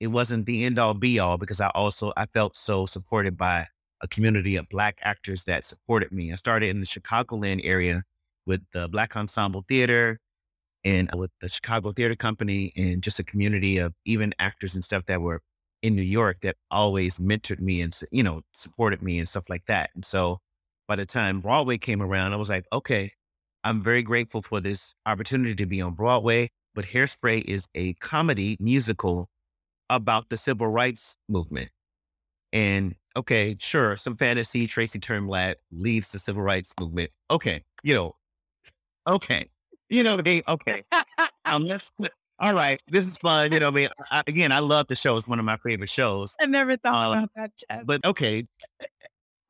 it 0.00 0.08
wasn't 0.08 0.46
the 0.46 0.64
end 0.64 0.78
all 0.78 0.94
be 0.94 1.18
all 1.18 1.38
because 1.38 1.60
I 1.60 1.68
also 1.68 2.12
I 2.16 2.26
felt 2.26 2.56
so 2.56 2.86
supported 2.86 3.36
by 3.36 3.66
a 4.00 4.08
community 4.08 4.56
of 4.56 4.68
black 4.68 4.98
actors 5.02 5.44
that 5.44 5.64
supported 5.64 6.12
me. 6.12 6.32
I 6.32 6.36
started 6.36 6.70
in 6.70 6.80
the 6.80 6.86
Chicagoland 6.86 7.60
area 7.64 8.04
with 8.46 8.62
the 8.72 8.88
Black 8.88 9.16
Ensemble 9.16 9.64
Theater 9.68 10.20
and 10.84 11.10
with 11.14 11.30
the 11.40 11.48
Chicago 11.48 11.92
Theater 11.92 12.14
Company 12.14 12.72
and 12.76 13.02
just 13.02 13.18
a 13.18 13.24
community 13.24 13.78
of 13.78 13.94
even 14.04 14.34
actors 14.38 14.74
and 14.74 14.84
stuff 14.84 15.04
that 15.06 15.20
were 15.20 15.42
in 15.82 15.96
New 15.96 16.02
York 16.02 16.38
that 16.42 16.56
always 16.70 17.18
mentored 17.18 17.60
me 17.60 17.80
and 17.80 17.98
you 18.10 18.22
know 18.22 18.42
supported 18.52 19.02
me 19.02 19.18
and 19.18 19.28
stuff 19.28 19.48
like 19.48 19.66
that. 19.66 19.90
And 19.94 20.04
so 20.04 20.38
by 20.86 20.96
the 20.96 21.06
time 21.06 21.40
Broadway 21.40 21.78
came 21.78 22.00
around, 22.00 22.32
I 22.32 22.36
was 22.36 22.48
like, 22.48 22.66
okay, 22.72 23.12
I'm 23.64 23.82
very 23.82 24.02
grateful 24.02 24.42
for 24.42 24.60
this 24.60 24.94
opportunity 25.04 25.54
to 25.56 25.66
be 25.66 25.80
on 25.80 25.94
Broadway. 25.94 26.50
But 26.74 26.86
Hairspray 26.86 27.42
is 27.44 27.66
a 27.74 27.94
comedy 27.94 28.56
musical 28.60 29.28
about 29.90 30.28
the 30.30 30.36
civil 30.36 30.68
rights 30.68 31.16
movement. 31.28 31.70
And 32.52 32.94
okay, 33.16 33.56
sure, 33.58 33.96
some 33.96 34.16
fantasy, 34.16 34.66
Tracy 34.66 34.98
Turnblad 34.98 35.56
leads 35.70 36.12
the 36.12 36.18
civil 36.18 36.42
rights 36.42 36.72
movement. 36.80 37.10
Okay, 37.30 37.64
you 37.82 37.94
know, 37.94 38.16
okay, 39.06 39.48
you 39.88 40.02
know 40.02 40.12
what 40.16 40.20
I 40.20 40.30
mean? 40.30 40.42
Okay, 40.48 40.82
um, 41.44 41.64
let's, 41.66 41.90
all 42.38 42.54
right, 42.54 42.82
this 42.88 43.06
is 43.06 43.16
fun. 43.18 43.52
You 43.52 43.60
know 43.60 43.66
what 43.66 43.74
I 43.74 43.76
mean? 43.76 43.88
I, 44.10 44.22
again, 44.26 44.52
I 44.52 44.60
love 44.60 44.86
the 44.88 44.96
show. 44.96 45.16
It's 45.16 45.28
one 45.28 45.38
of 45.38 45.44
my 45.44 45.56
favorite 45.58 45.90
shows. 45.90 46.34
I 46.40 46.46
never 46.46 46.76
thought 46.76 47.10
Uh, 47.10 47.12
about 47.18 47.30
that, 47.36 47.50
Jeff. 47.68 47.84
But 47.86 48.04
okay, 48.04 48.46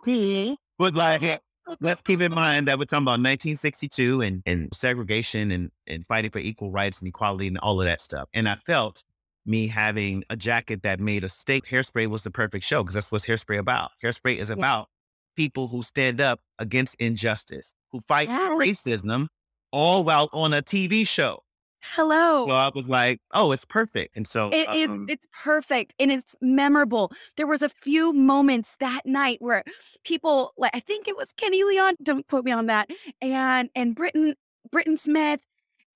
cool. 0.04 0.56
But 0.78 0.94
like, 0.94 1.40
let's 1.80 2.00
keep 2.00 2.20
in 2.20 2.32
mind 2.32 2.68
that 2.68 2.78
we're 2.78 2.84
talking 2.84 3.04
about 3.04 3.20
1962 3.20 4.22
and, 4.22 4.42
and 4.46 4.68
segregation 4.74 5.50
and, 5.50 5.70
and 5.86 6.06
fighting 6.06 6.30
for 6.30 6.38
equal 6.38 6.70
rights 6.70 6.98
and 7.00 7.08
equality 7.08 7.46
and 7.48 7.58
all 7.58 7.80
of 7.80 7.86
that 7.86 8.00
stuff. 8.00 8.28
And 8.32 8.48
I 8.48 8.56
felt 8.56 9.02
me 9.48 9.68
having 9.68 10.24
a 10.30 10.36
jacket 10.36 10.82
that 10.82 11.00
made 11.00 11.24
a 11.24 11.28
state 11.28 11.64
hairspray 11.70 12.06
was 12.06 12.22
the 12.22 12.30
perfect 12.30 12.64
show 12.64 12.82
because 12.82 12.94
that's 12.94 13.10
what 13.10 13.22
hairspray 13.22 13.58
about. 13.58 13.90
Hairspray 14.04 14.36
is 14.36 14.50
about 14.50 14.88
people 15.36 15.68
who 15.68 15.82
stand 15.82 16.20
up 16.20 16.40
against 16.58 16.94
injustice, 16.96 17.74
who 17.90 18.00
fight 18.00 18.28
Yes. 18.28 18.50
racism, 18.58 19.28
all 19.72 20.04
while 20.04 20.28
on 20.32 20.52
a 20.52 20.62
TV 20.62 21.06
show. 21.06 21.42
Hello. 21.80 22.46
So 22.46 22.52
I 22.52 22.70
was 22.74 22.88
like, 22.88 23.20
oh, 23.32 23.52
it's 23.52 23.64
perfect. 23.64 24.16
And 24.16 24.26
so 24.26 24.50
It 24.52 24.68
is. 24.74 24.90
um, 24.90 25.06
It's 25.08 25.26
perfect 25.32 25.94
and 25.98 26.10
it's 26.10 26.34
memorable. 26.40 27.12
There 27.36 27.46
was 27.46 27.62
a 27.62 27.68
few 27.68 28.12
moments 28.12 28.76
that 28.78 29.02
night 29.06 29.38
where 29.40 29.62
people, 30.04 30.52
like 30.58 30.74
I 30.74 30.80
think 30.80 31.06
it 31.08 31.16
was 31.16 31.32
Kenny 31.32 31.62
Leon. 31.62 31.94
Don't 32.02 32.26
quote 32.26 32.44
me 32.44 32.52
on 32.52 32.66
that. 32.66 32.90
And 33.22 33.70
and 33.74 33.94
Britton 33.94 34.34
Britton 34.70 34.96
Smith 34.96 35.40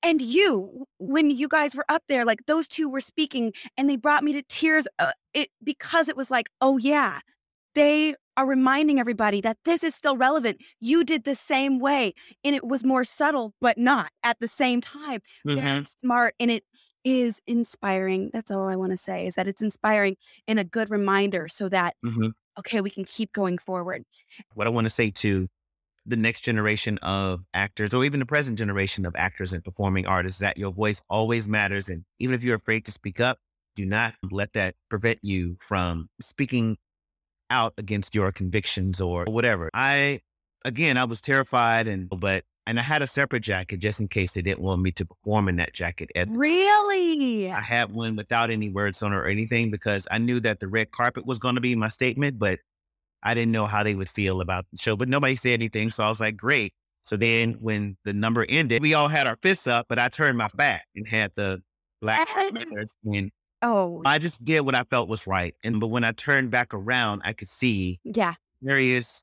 and 0.02 0.20
you 0.22 0.86
when 0.98 1.30
you 1.30 1.48
guys 1.48 1.74
were 1.74 1.84
up 1.88 2.02
there, 2.08 2.24
like 2.24 2.46
those 2.46 2.68
two 2.68 2.88
were 2.88 3.00
speaking, 3.00 3.52
and 3.76 3.88
they 3.88 3.96
brought 3.96 4.24
me 4.24 4.32
to 4.32 4.42
tears. 4.42 4.86
Uh, 4.98 5.12
it 5.34 5.48
because 5.62 6.08
it 6.08 6.16
was 6.16 6.30
like, 6.30 6.48
oh 6.60 6.78
yeah, 6.78 7.20
they 7.74 8.14
are 8.36 8.46
reminding 8.46 8.98
everybody 8.98 9.40
that 9.42 9.58
this 9.64 9.84
is 9.84 9.94
still 9.94 10.16
relevant. 10.16 10.58
You 10.80 11.04
did 11.04 11.24
the 11.24 11.34
same 11.34 11.78
way, 11.78 12.14
and 12.44 12.54
it 12.56 12.66
was 12.66 12.82
more 12.84 13.04
subtle, 13.04 13.54
but 13.60 13.76
not 13.78 14.10
at 14.22 14.38
the 14.40 14.48
same 14.48 14.80
time 14.80 15.20
very 15.44 15.60
mhm. 15.60 16.00
smart 16.00 16.34
and 16.40 16.50
it 16.50 16.64
is 17.04 17.40
inspiring. 17.46 18.30
That's 18.32 18.50
all 18.50 18.68
I 18.68 18.76
want 18.76 18.92
to 18.92 18.96
say 18.96 19.26
is 19.26 19.34
that 19.34 19.48
it's 19.48 19.60
inspiring 19.60 20.16
and 20.46 20.58
a 20.60 20.64
good 20.64 20.88
reminder 20.88 21.48
so 21.48 21.68
that, 21.68 21.96
Mhm. 22.04 22.32
okay, 22.60 22.80
we 22.80 22.90
can 22.90 23.04
keep 23.04 23.32
going 23.32 23.58
forward. 23.58 24.04
what 24.54 24.66
I 24.66 24.70
want 24.70 24.84
to 24.84 24.90
say 24.90 25.10
to 25.10 25.48
the 26.04 26.16
next 26.16 26.40
generation 26.40 26.98
of 26.98 27.44
actors 27.54 27.94
or 27.94 28.04
even 28.04 28.20
the 28.20 28.26
present 28.26 28.58
generation 28.58 29.06
of 29.06 29.14
actors 29.16 29.52
and 29.52 29.64
performing 29.64 30.06
artists 30.06 30.40
that 30.40 30.58
your 30.58 30.72
voice 30.72 31.00
always 31.08 31.46
matters. 31.46 31.88
And 31.88 32.04
even 32.18 32.34
if 32.34 32.42
you're 32.42 32.56
afraid 32.56 32.84
to 32.86 32.92
speak 32.92 33.20
up, 33.20 33.38
do 33.74 33.86
not 33.86 34.14
let 34.30 34.52
that 34.54 34.74
prevent 34.90 35.20
you 35.22 35.56
from 35.60 36.08
speaking 36.20 36.76
out 37.50 37.74
against 37.78 38.14
your 38.14 38.32
convictions 38.32 39.00
or 39.00 39.24
whatever. 39.24 39.70
I, 39.72 40.20
again, 40.64 40.96
I 40.96 41.04
was 41.04 41.20
terrified 41.20 41.86
and, 41.86 42.08
but, 42.08 42.44
and 42.66 42.78
I 42.78 42.82
had 42.82 43.02
a 43.02 43.06
separate 43.06 43.42
jacket 43.42 43.78
just 43.78 44.00
in 44.00 44.08
case 44.08 44.32
they 44.32 44.42
didn't 44.42 44.60
want 44.60 44.82
me 44.82 44.90
to 44.92 45.06
perform 45.06 45.48
in 45.48 45.56
that 45.56 45.72
jacket. 45.72 46.10
At, 46.14 46.28
Really? 46.30 47.50
I 47.50 47.60
had 47.60 47.92
one 47.92 48.16
without 48.16 48.50
any 48.50 48.68
words 48.68 49.02
on 49.02 49.12
it 49.12 49.16
or 49.16 49.26
anything 49.26 49.70
because 49.70 50.06
I 50.10 50.18
knew 50.18 50.40
that 50.40 50.60
the 50.60 50.68
red 50.68 50.90
carpet 50.90 51.26
was 51.26 51.38
going 51.38 51.54
to 51.54 51.60
be 51.60 51.74
my 51.74 51.88
statement, 51.88 52.38
but 52.38 52.58
I 53.22 53.34
didn't 53.34 53.52
know 53.52 53.66
how 53.66 53.82
they 53.82 53.94
would 53.94 54.08
feel 54.08 54.40
about 54.40 54.66
the 54.72 54.78
show. 54.78 54.96
But 54.96 55.08
nobody 55.08 55.36
said 55.36 55.52
anything. 55.52 55.90
So 55.90 56.04
I 56.04 56.08
was 56.08 56.20
like, 56.20 56.36
great. 56.36 56.74
So 57.02 57.16
then 57.16 57.54
when 57.60 57.96
the 58.04 58.12
number 58.12 58.46
ended, 58.48 58.82
we 58.82 58.94
all 58.94 59.08
had 59.08 59.26
our 59.26 59.36
fists 59.42 59.66
up, 59.66 59.86
but 59.88 59.98
I 59.98 60.08
turned 60.08 60.38
my 60.38 60.46
back 60.54 60.86
and 60.94 61.06
had 61.06 61.32
the 61.34 61.62
black. 62.00 62.28
And 63.04 63.30
Oh, 63.62 64.02
I 64.04 64.18
just 64.18 64.44
did 64.44 64.60
what 64.60 64.74
I 64.74 64.82
felt 64.82 65.08
was 65.08 65.26
right. 65.26 65.54
And 65.62 65.78
but 65.78 65.86
when 65.86 66.02
I 66.02 66.10
turned 66.12 66.50
back 66.50 66.74
around, 66.74 67.22
I 67.24 67.32
could 67.32 67.48
see 67.48 68.00
yeah. 68.04 68.34
various 68.60 69.22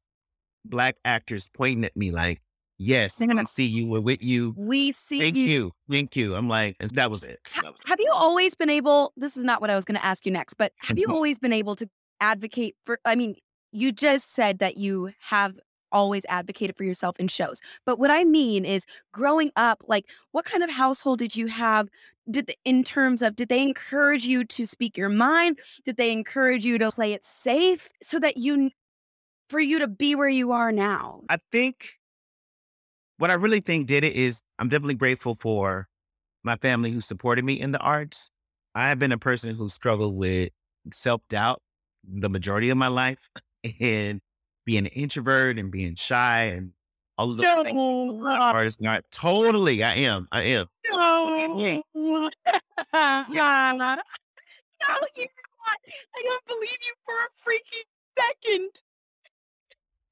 black 0.63 0.96
actors 1.03 1.50
pointing 1.53 1.84
at 1.84 1.96
me 1.96 2.12
like, 2.12 2.41
yes, 2.77 3.22
I 3.22 3.44
see 3.44 3.65
you. 3.65 3.88
We're 3.88 4.00
with 4.00 4.24
you. 4.24 4.56
We 4.58 4.94
see 4.94 5.20
Thank 5.20 5.36
you. 5.36 5.44
you. 5.44 5.72
Thank 5.89 6.15
you. 6.15 6.36
I'm 6.36 6.48
like, 6.48 6.77
and 6.79 6.89
that 6.91 7.12
was 7.12 7.24
it. 7.24 7.39
That 7.56 7.65
was 7.65 7.82
it. 7.82 7.89
Have 7.89 8.00
you 8.00 8.12
always 8.13 8.56
been 8.56 8.70
able? 8.70 9.12
This 9.18 9.36
is 9.36 9.44
not 9.44 9.60
what 9.60 9.70
I 9.70 9.75
was 9.75 9.84
going 9.84 10.00
to 10.00 10.06
ask 10.06 10.25
you 10.25 10.32
next, 10.32 10.53
but 10.53 10.72
have 10.77 10.98
you 10.98 11.08
always 11.10 11.38
been 11.38 11.53
able 11.53 11.75
to 11.75 11.89
advocate 12.22 12.75
for? 12.86 12.98
I 13.03 13.15
mean, 13.15 13.36
you 13.71 13.91
just 13.91 14.33
said 14.33 14.59
that 14.59 14.77
you 14.77 15.11
have 15.29 15.59
always 15.91 16.25
advocated 16.29 16.75
for 16.75 16.83
yourself 16.83 17.19
in 17.19 17.27
shows. 17.27 17.61
But 17.85 17.99
what 17.99 18.11
I 18.11 18.23
mean 18.23 18.65
is 18.65 18.85
growing 19.11 19.51
up, 19.55 19.83
like 19.88 20.09
what 20.31 20.45
kind 20.45 20.63
of 20.63 20.69
household 20.69 21.19
did 21.19 21.35
you 21.35 21.47
have? 21.47 21.89
Did 22.29 22.47
the, 22.47 22.55
in 22.63 22.83
terms 22.83 23.21
of 23.21 23.35
did 23.35 23.49
they 23.49 23.61
encourage 23.61 24.25
you 24.25 24.43
to 24.45 24.65
speak 24.65 24.97
your 24.97 25.09
mind? 25.09 25.59
Did 25.83 25.97
they 25.97 26.11
encourage 26.11 26.63
you 26.63 26.77
to 26.77 26.91
play 26.91 27.13
it 27.13 27.23
safe 27.23 27.89
so 28.01 28.19
that 28.19 28.38
you 28.38 28.71
for 29.49 29.59
you 29.59 29.79
to 29.79 29.88
be 29.88 30.15
where 30.15 30.29
you 30.29 30.51
are 30.51 30.71
now? 30.71 31.21
I 31.29 31.38
think 31.51 31.93
what 33.17 33.31
I 33.31 33.33
really 33.33 33.61
think 33.61 33.88
did 33.88 34.03
it 34.03 34.13
is 34.13 34.41
I'm 34.59 34.69
definitely 34.69 34.95
grateful 34.95 35.35
for 35.35 35.88
my 36.43 36.55
family 36.55 36.91
who 36.91 37.01
supported 37.01 37.43
me 37.43 37.59
in 37.59 37.71
the 37.71 37.79
arts. 37.79 38.29
I 38.75 38.89
have 38.89 38.99
been 38.99 39.11
a 39.11 39.17
person 39.17 39.55
who 39.55 39.69
struggled 39.69 40.15
with 40.15 40.49
self 40.93 41.21
doubt 41.29 41.61
the 42.07 42.29
majority 42.29 42.69
of 42.69 42.77
my 42.77 42.88
life 42.88 43.29
and 43.63 44.22
being 44.66 44.86
an 44.86 44.92
introvert 44.94 45.58
and 45.58 45.72
being 45.72 45.96
shy 45.96 46.44
and 46.44 46.72
all 47.18 47.32
of 47.32 47.38
those 47.38 47.63
things. 47.63 48.24
Artists, 48.25 48.82
not 48.82 49.04
totally. 49.12 49.84
I 49.84 49.96
am. 49.96 50.28
I 50.32 50.44
am. 50.44 50.68
No, 50.89 51.50
no, 51.96 52.30
not. 52.94 54.00
I 54.82 56.24
don't 56.24 56.46
believe 56.48 56.78
you 56.86 56.94
for 57.06 57.13
a 57.13 57.30
freaking 57.44 57.84
second. 58.18 58.70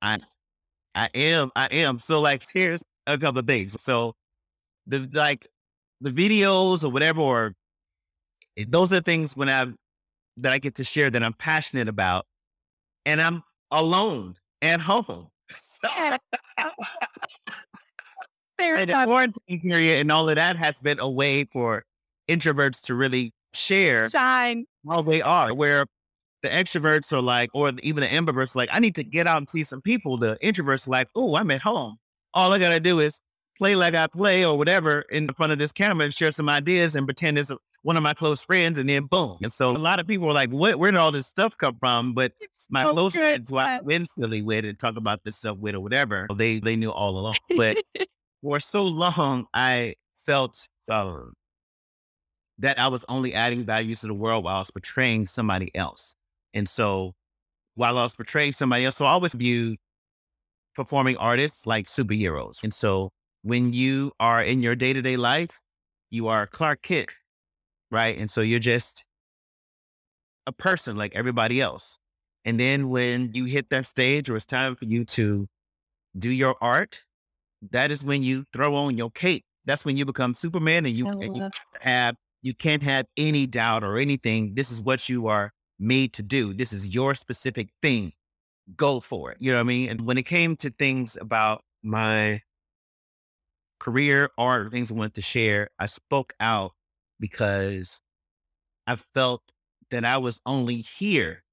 I 0.02 0.20
I 0.94 1.10
am. 1.14 1.52
I 1.56 1.68
am. 1.68 2.00
So 2.00 2.20
like, 2.20 2.44
here's 2.52 2.84
a 3.06 3.18
couple 3.18 3.40
of 3.40 3.48
things. 3.48 3.82
So 3.82 4.16
the 4.86 5.10
like 5.14 5.48
the 6.02 6.12
videos 6.12 6.84
or 6.84 6.90
whatever, 6.90 7.22
or 7.22 7.56
eh, 8.58 8.66
those 8.68 8.92
are 8.94 9.02
things 9.02 9.36
when 9.36 9.50
I 9.50 9.68
that 10.38 10.54
I 10.54 10.60
get 10.60 10.76
to 10.76 10.84
share 10.84 11.10
that 11.10 11.24
I'm 11.24 11.34
passionate 11.34 11.88
about, 11.88 12.26
and 13.08 13.22
I'm 13.22 13.42
alone 13.72 14.36
at 14.62 14.82
home. 14.82 15.30
So, 15.80 15.88
and 18.60 18.90
the 18.90 19.04
quarantine 19.06 19.62
period 19.62 20.00
and 20.00 20.12
all 20.12 20.28
of 20.28 20.36
that 20.36 20.56
has 20.56 20.80
been 20.80 21.00
a 21.00 21.08
way 21.08 21.44
for 21.44 21.86
introverts 22.28 22.82
to 22.86 22.96
really 22.96 23.32
share 23.54 24.10
Shine. 24.10 24.66
how 24.90 25.04
they 25.04 25.22
are. 25.22 25.54
Where 25.54 25.86
the 26.42 26.50
extroverts 26.50 27.14
are 27.14 27.22
like, 27.22 27.52
or 27.54 27.72
even 27.84 28.02
the 28.02 28.08
ambiverts 28.08 28.56
are 28.56 28.60
like, 28.60 28.70
I 28.72 28.80
need 28.80 28.96
to 28.96 29.04
get 29.04 29.28
out 29.28 29.38
and 29.38 29.48
see 29.48 29.64
some 29.64 29.82
people. 29.82 30.18
The 30.18 30.40
introverts 30.44 30.88
are 30.88 30.92
like, 30.92 31.10
oh, 31.16 31.36
I'm 31.36 31.52
at 31.52 31.62
home. 31.62 31.98
All 32.34 32.52
I 32.52 32.58
gotta 32.58 32.80
do 32.80 33.00
is 33.00 33.20
play 33.60 33.76
like 33.76 33.94
I 33.94 34.08
play 34.08 34.44
or 34.44 34.58
whatever 34.58 35.02
in 35.12 35.28
front 35.30 35.52
of 35.52 35.60
this 35.60 35.72
camera 35.72 36.06
and 36.06 36.14
share 36.14 36.32
some 36.32 36.50
ideas 36.50 36.96
and 36.96 37.06
pretend 37.06 37.38
it's 37.38 37.52
one 37.88 37.96
of 37.96 38.04
my 38.04 38.14
close 38.14 38.42
friends, 38.42 38.78
and 38.78 38.90
then 38.90 39.06
boom. 39.06 39.38
And 39.42 39.54
so 39.54 39.70
a 39.70 39.78
lot 39.78 40.02
of 40.02 40.08
people 40.08 40.28
are 40.28 40.34
like, 40.34 40.50
what? 40.50 40.78
Where 40.78 40.92
did 40.92 40.98
all 40.98 41.14
this 41.14 41.26
stuff 41.26 41.58
come 41.58 41.78
from? 41.80 42.14
But 42.14 42.34
my 42.70 42.84
so 42.84 42.92
close 42.92 43.14
good. 43.14 43.22
friends 43.22 43.50
who 43.50 43.58
I've 43.58 43.88
been 43.88 44.06
silly 44.06 44.42
with 44.42 44.66
and 44.66 44.78
talk 44.78 44.98
about 44.98 45.24
this 45.24 45.38
stuff 45.38 45.58
with 45.58 45.74
or 45.74 45.80
whatever, 45.80 46.28
they 46.36 46.60
they 46.60 46.76
knew 46.76 46.92
all 46.92 47.18
along. 47.18 47.36
But 47.56 47.78
for 48.42 48.60
so 48.60 48.84
long, 48.84 49.46
I 49.54 49.96
felt 50.26 50.68
um, 50.90 51.32
that 52.60 52.78
I 52.78 52.90
was 52.90 53.06
only 53.08 53.34
adding 53.34 53.64
value 53.64 53.96
to 53.96 54.08
the 54.08 54.14
world 54.14 54.44
while 54.44 54.58
I 54.58 54.60
was 54.60 54.72
portraying 54.72 55.28
somebody 55.28 55.74
else. 55.74 56.14
And 56.54 56.68
so 56.68 57.14
while 57.76 57.98
I 57.98 58.04
was 58.04 58.18
portraying 58.18 58.52
somebody 58.52 58.84
else, 58.84 58.98
so 58.98 59.06
I 59.06 59.12
always 59.12 59.32
viewed 59.32 59.78
performing 60.76 61.16
artists 61.16 61.66
like 61.66 61.88
superheroes. 61.88 62.62
And 62.64 62.74
so 62.74 63.12
when 63.44 63.72
you 63.72 64.12
are 64.20 64.44
in 64.44 64.62
your 64.62 64.76
day 64.76 64.92
to 64.92 65.02
day 65.02 65.16
life, 65.16 65.52
you 66.10 66.28
are 66.28 66.46
Clark 66.48 66.82
Kent, 66.82 67.14
right? 67.92 68.18
And 68.18 68.30
so 68.30 68.42
you're 68.42 68.60
just 68.60 69.04
a 70.46 70.52
person 70.52 70.96
like 70.96 71.14
everybody 71.16 71.62
else. 71.62 71.98
And 72.46 72.60
then 72.60 72.90
when 72.90 73.32
you 73.34 73.46
hit 73.46 73.70
that 73.70 73.86
stage 73.86 74.30
or 74.30 74.38
it's 74.38 74.46
time 74.46 74.76
for 74.76 74.86
you 74.86 75.04
to 75.06 75.48
do 76.18 76.32
your 76.32 76.56
art, 76.62 77.02
that 77.72 77.92
is 77.92 78.04
when 78.04 78.24
you 78.24 78.46
throw 78.54 78.76
on 78.76 78.98
your 78.98 79.12
cape. 79.12 79.44
That's 79.66 79.84
when 79.84 79.98
you 79.98 80.06
become 80.06 80.34
Superman 80.34 80.86
and 80.86 80.96
you, 80.96 81.08
and 81.10 81.36
you 81.36 81.50
have 81.82 82.16
you 82.42 82.54
can't 82.54 82.84
have 82.84 83.06
any 83.18 83.46
doubt 83.46 83.84
or 83.84 83.98
anything. 83.98 84.54
This 84.56 84.72
is 84.72 84.82
what 84.82 85.10
you 85.10 85.28
are 85.28 85.52
made 85.80 86.14
to 86.14 86.24
do. 86.24 86.54
This 86.54 86.72
is 86.72 86.88
your 86.88 87.16
specific 87.16 87.70
thing. 87.82 88.14
Go 88.76 89.02
for 89.02 89.32
it. 89.32 89.38
You 89.42 89.52
know 89.52 89.58
what 89.58 89.62
I 89.62 89.64
mean? 89.64 89.90
And 89.90 90.02
when 90.02 90.18
it 90.18 90.24
came 90.24 90.56
to 90.58 90.70
things 90.70 91.18
about 91.20 91.64
my 91.84 92.42
career, 93.80 94.30
art, 94.38 94.72
things 94.72 94.92
I 94.92 94.94
wanted 94.94 95.16
to 95.16 95.22
share, 95.22 95.70
I 95.80 95.88
spoke 95.88 96.34
out 96.40 96.72
because 97.20 98.02
I 98.86 98.98
felt 99.14 99.42
that 99.92 100.06
I 100.06 100.18
was 100.18 100.40
only 100.46 100.78
here 100.82 101.44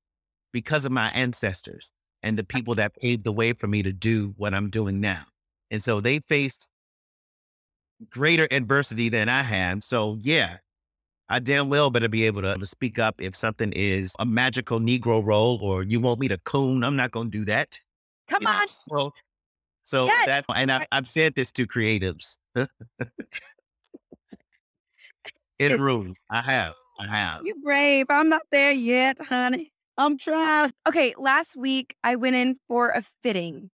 because 0.53 0.85
of 0.85 0.93
my 0.93 1.09
ancestors 1.11 1.93
and 2.23 2.39
the 2.39 2.45
people 2.45 2.75
that 2.77 2.95
paved 2.95 3.25
the 3.25 3.33
way 3.33 3.53
for 3.53 3.67
me 3.67 3.83
to 3.83 3.93
do 3.93 4.35
what 4.37 4.55
I'm 4.55 4.71
doing 4.71 5.01
now. 5.01 5.25
And 5.71 5.83
so 5.83 6.01
they 6.01 6.21
faced 6.21 6.67
greater 8.11 8.49
adversity 8.51 9.09
than 9.09 9.29
I 9.29 9.43
have. 9.43 9.85
So 9.85 10.19
yeah, 10.21 10.59
I 11.29 11.39
damn 11.39 11.69
well 11.69 11.91
better 11.91 12.09
be 12.09 12.25
able 12.25 12.43
to, 12.43 12.57
to 12.57 12.67
speak 12.67 12.99
up 12.99 13.17
if 13.19 13.35
something 13.37 13.73
is 13.73 14.13
a 14.19 14.27
magical 14.27 14.79
Negro 14.81 15.25
role 15.25 15.59
or 15.63 15.83
you 15.83 16.01
want 16.01 16.21
me 16.21 16.29
to 16.29 16.39
coon. 16.39 16.85
I'm 16.85 16.97
not 16.97 17.11
going 17.11 17.31
to 17.31 17.39
do 17.39 17.45
that. 17.47 17.79
Come 18.29 18.43
you 18.43 18.47
know? 18.47 18.53
on. 18.53 18.69
So, 18.69 19.13
so 19.85 20.07
Yes. 20.07 20.27
that's, 20.27 20.47
and 20.55 20.71
I, 20.71 20.87
I've 20.93 21.09
said 21.09 21.35
this 21.35 21.51
to 21.53 21.67
creatives. 21.67 22.37
it 25.59 25.79
rules. 25.79 26.17
I 26.31 26.43
have. 26.43 26.75
I 26.99 27.07
have. 27.07 27.45
You 27.45 27.55
brave. 27.63 28.07
I'm 28.09 28.29
not 28.29 28.43
there 28.53 28.73
yet, 28.73 29.21
honey. 29.21 29.73
I'm 29.97 30.19
trying. 30.19 30.73
Okay, 30.89 31.15
last 31.17 31.57
week 31.57 31.97
I 32.03 32.17
went 32.17 32.37
in 32.37 32.57
for 32.69 32.91
a 32.91 33.03
fitting 33.23 33.71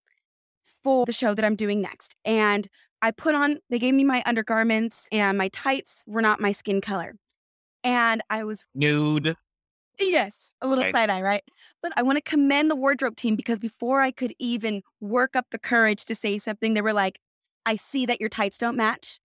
for 0.84 1.06
the 1.06 1.14
show 1.14 1.34
that 1.34 1.46
I'm 1.46 1.56
doing 1.56 1.82
next. 1.82 2.16
And 2.26 2.68
I 3.02 3.12
put 3.12 3.36
on, 3.36 3.60
they 3.70 3.80
gave 3.80 3.94
me 3.94 4.04
my 4.04 4.22
undergarments 4.26 5.08
and 5.12 5.38
my 5.38 5.48
tights 5.50 6.04
were 6.08 6.22
not 6.22 6.40
my 6.42 6.52
skin 6.52 6.82
color. 6.82 7.16
And 7.84 8.22
I 8.30 8.44
was, 8.44 8.66
Nude. 8.76 9.36
yes, 10.00 10.54
a 10.62 10.68
little 10.68 10.84
Okay. 10.84 10.92
side 10.92 11.10
eye, 11.10 11.22
right? 11.22 11.44
But 11.82 11.94
I 11.96 12.02
want 12.04 12.18
to 12.18 12.22
commend 12.22 12.70
the 12.70 12.76
wardrobe 12.76 13.16
team 13.16 13.36
because 13.36 13.60
before 13.60 14.02
I 14.02 14.12
could 14.12 14.34
even 14.40 14.82
work 15.00 15.36
up 15.36 15.48
the 15.52 15.60
courage 15.60 16.04
to 16.06 16.16
say 16.16 16.38
something, 16.40 16.74
they 16.74 16.82
were 16.82 16.94
like, 16.94 17.20
I 17.66 17.76
see 17.78 18.06
that 18.06 18.20
your 18.20 18.30
tights 18.30 18.58
don't 18.58 18.76
match. 18.76 19.20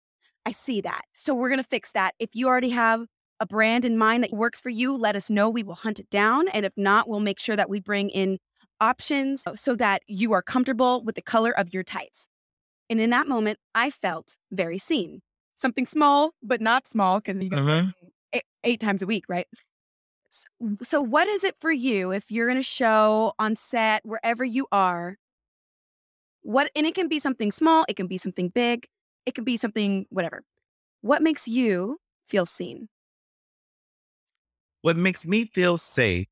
I 0.46 0.52
see 0.52 0.80
that. 0.82 1.02
So 1.12 1.34
we're 1.34 1.48
going 1.48 1.62
to 1.62 1.68
fix 1.68 1.92
that. 1.92 2.14
If 2.18 2.30
you 2.34 2.48
already 2.48 2.70
have 2.70 3.06
a 3.40 3.46
brand 3.46 3.84
in 3.84 3.96
mind 3.96 4.22
that 4.24 4.32
works 4.32 4.60
for 4.60 4.70
you, 4.70 4.94
let 4.96 5.16
us 5.16 5.30
know. 5.30 5.48
We 5.48 5.62
will 5.62 5.74
hunt 5.74 5.98
it 5.98 6.10
down. 6.10 6.48
And 6.48 6.64
if 6.66 6.72
not, 6.76 7.08
we'll 7.08 7.20
make 7.20 7.38
sure 7.38 7.56
that 7.56 7.70
we 7.70 7.80
bring 7.80 8.10
in 8.10 8.38
options 8.80 9.44
so 9.54 9.74
that 9.76 10.02
you 10.06 10.32
are 10.32 10.42
comfortable 10.42 11.02
with 11.02 11.14
the 11.14 11.22
color 11.22 11.52
of 11.56 11.72
your 11.72 11.82
tights. 11.82 12.26
And 12.90 13.00
in 13.00 13.10
that 13.10 13.28
moment, 13.28 13.58
I 13.74 13.90
felt 13.90 14.36
very 14.52 14.78
seen. 14.78 15.22
Something 15.54 15.86
small, 15.86 16.32
but 16.42 16.60
not 16.60 16.86
small 16.86 17.20
because 17.20 17.42
you 17.42 17.50
go 17.50 17.56
Mhm. 17.56 17.94
eight, 18.32 18.44
eight 18.64 18.80
times 18.80 19.02
a 19.02 19.06
week, 19.06 19.24
right? 19.28 19.46
S- 20.30 20.46
So, 20.82 21.00
what 21.02 21.28
is 21.28 21.44
it 21.44 21.56
for 21.60 21.72
you 21.72 22.12
if 22.12 22.30
you're 22.30 22.48
in 22.50 22.56
a 22.58 22.62
show, 22.62 23.34
on 23.38 23.56
set, 23.56 24.04
wherever 24.04 24.44
you 24.44 24.66
are? 24.72 25.18
What, 26.42 26.70
and 26.76 26.86
it 26.86 26.94
can 26.94 27.08
be 27.08 27.18
something 27.18 27.50
small, 27.52 27.84
it 27.88 27.96
can 27.96 28.06
be 28.06 28.18
something 28.18 28.48
big, 28.50 28.86
it 29.26 29.34
can 29.34 29.44
be 29.44 29.56
something 29.56 30.06
whatever. 30.10 30.42
What 31.00 31.22
makes 31.22 31.46
you 31.48 31.98
feel 32.26 32.46
seen? 32.46 32.88
What 34.82 34.96
makes 34.96 35.24
me 35.24 35.46
feel 35.46 35.78
safe 35.78 36.26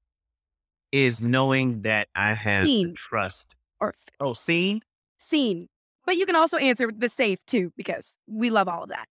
is 0.91 1.21
knowing 1.21 1.83
that 1.83 2.09
I 2.15 2.35
have 2.35 2.67
Seen. 2.67 2.95
trust. 2.95 3.57
Or 3.81 3.95
Oh, 4.21 4.35
seen? 4.35 4.83
seen? 5.19 5.69
But 6.05 6.17
you 6.17 6.27
can 6.27 6.37
also 6.37 6.57
answer 6.59 6.91
the 6.95 7.09
safe 7.09 7.39
too, 7.47 7.73
because 7.77 8.19
we 8.27 8.51
love 8.51 8.69
all 8.69 8.83
of 8.83 8.89
that. 8.91 9.09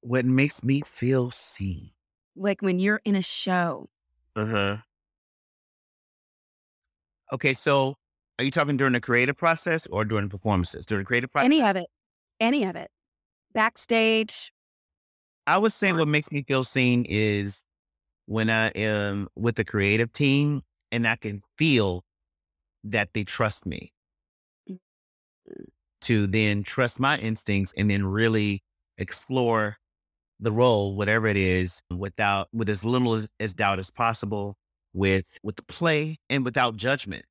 What 0.00 0.24
makes 0.24 0.62
me 0.62 0.82
feel 0.86 1.30
seen? 1.30 1.90
Like 2.34 2.62
when 2.62 2.78
you're 2.78 3.00
in 3.04 3.14
a 3.16 3.22
show. 3.22 3.88
Uh 4.34 4.46
huh. 4.46 4.76
Okay, 7.32 7.54
so 7.54 7.96
are 8.38 8.44
you 8.44 8.50
talking 8.50 8.76
during 8.76 8.92
the 8.94 9.00
creative 9.00 9.36
process 9.36 9.86
or 9.86 10.04
during 10.04 10.28
performances? 10.28 10.84
During 10.86 11.02
the 11.04 11.06
creative 11.06 11.30
process? 11.30 11.46
Any 11.46 11.62
of 11.62 11.76
it. 11.76 11.86
Any 12.42 12.64
of 12.64 12.74
it. 12.74 12.90
Backstage. 13.54 14.52
I 15.46 15.58
would 15.58 15.72
say 15.72 15.92
what 15.92 16.08
makes 16.08 16.32
me 16.32 16.42
feel 16.42 16.64
seen 16.64 17.04
is 17.08 17.64
when 18.26 18.50
I 18.50 18.68
am 18.70 19.28
with 19.36 19.54
the 19.54 19.64
creative 19.64 20.12
team 20.12 20.62
and 20.90 21.06
I 21.06 21.14
can 21.14 21.42
feel 21.56 22.02
that 22.82 23.10
they 23.14 23.22
trust 23.22 23.64
me 23.64 23.92
to 26.00 26.26
then 26.26 26.64
trust 26.64 26.98
my 26.98 27.16
instincts 27.18 27.72
and 27.76 27.88
then 27.88 28.04
really 28.04 28.64
explore 28.98 29.76
the 30.40 30.50
role, 30.50 30.96
whatever 30.96 31.28
it 31.28 31.36
is, 31.36 31.80
without 31.96 32.48
with 32.52 32.68
as 32.68 32.84
little 32.84 33.14
as, 33.14 33.28
as 33.38 33.54
doubt 33.54 33.78
as 33.78 33.90
possible, 33.90 34.56
with 34.92 35.26
with 35.44 35.54
the 35.54 35.62
play 35.62 36.18
and 36.28 36.44
without 36.44 36.76
judgment. 36.76 37.24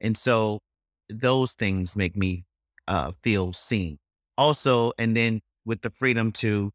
And 0.00 0.18
so 0.18 0.58
those 1.08 1.52
things 1.52 1.94
make 1.94 2.16
me 2.16 2.46
uh, 2.88 3.12
feel 3.22 3.52
seen. 3.52 3.98
Also, 4.38 4.92
and 4.98 5.16
then 5.16 5.42
with 5.66 5.82
the 5.82 5.90
freedom 5.90 6.32
to 6.32 6.72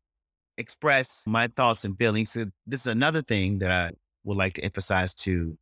express 0.58 1.24
my 1.28 1.48
thoughts 1.48 1.86
and 1.86 1.98
feelings. 1.98 2.32
So 2.32 2.48
this 2.68 2.82
is 2.82 2.88
another 2.88 3.22
thing 3.24 3.60
that 3.60 3.72
I 3.72 3.92
would 4.26 4.38
like 4.38 4.54
to 4.56 4.64
emphasize 4.64 5.14
to 5.16 5.58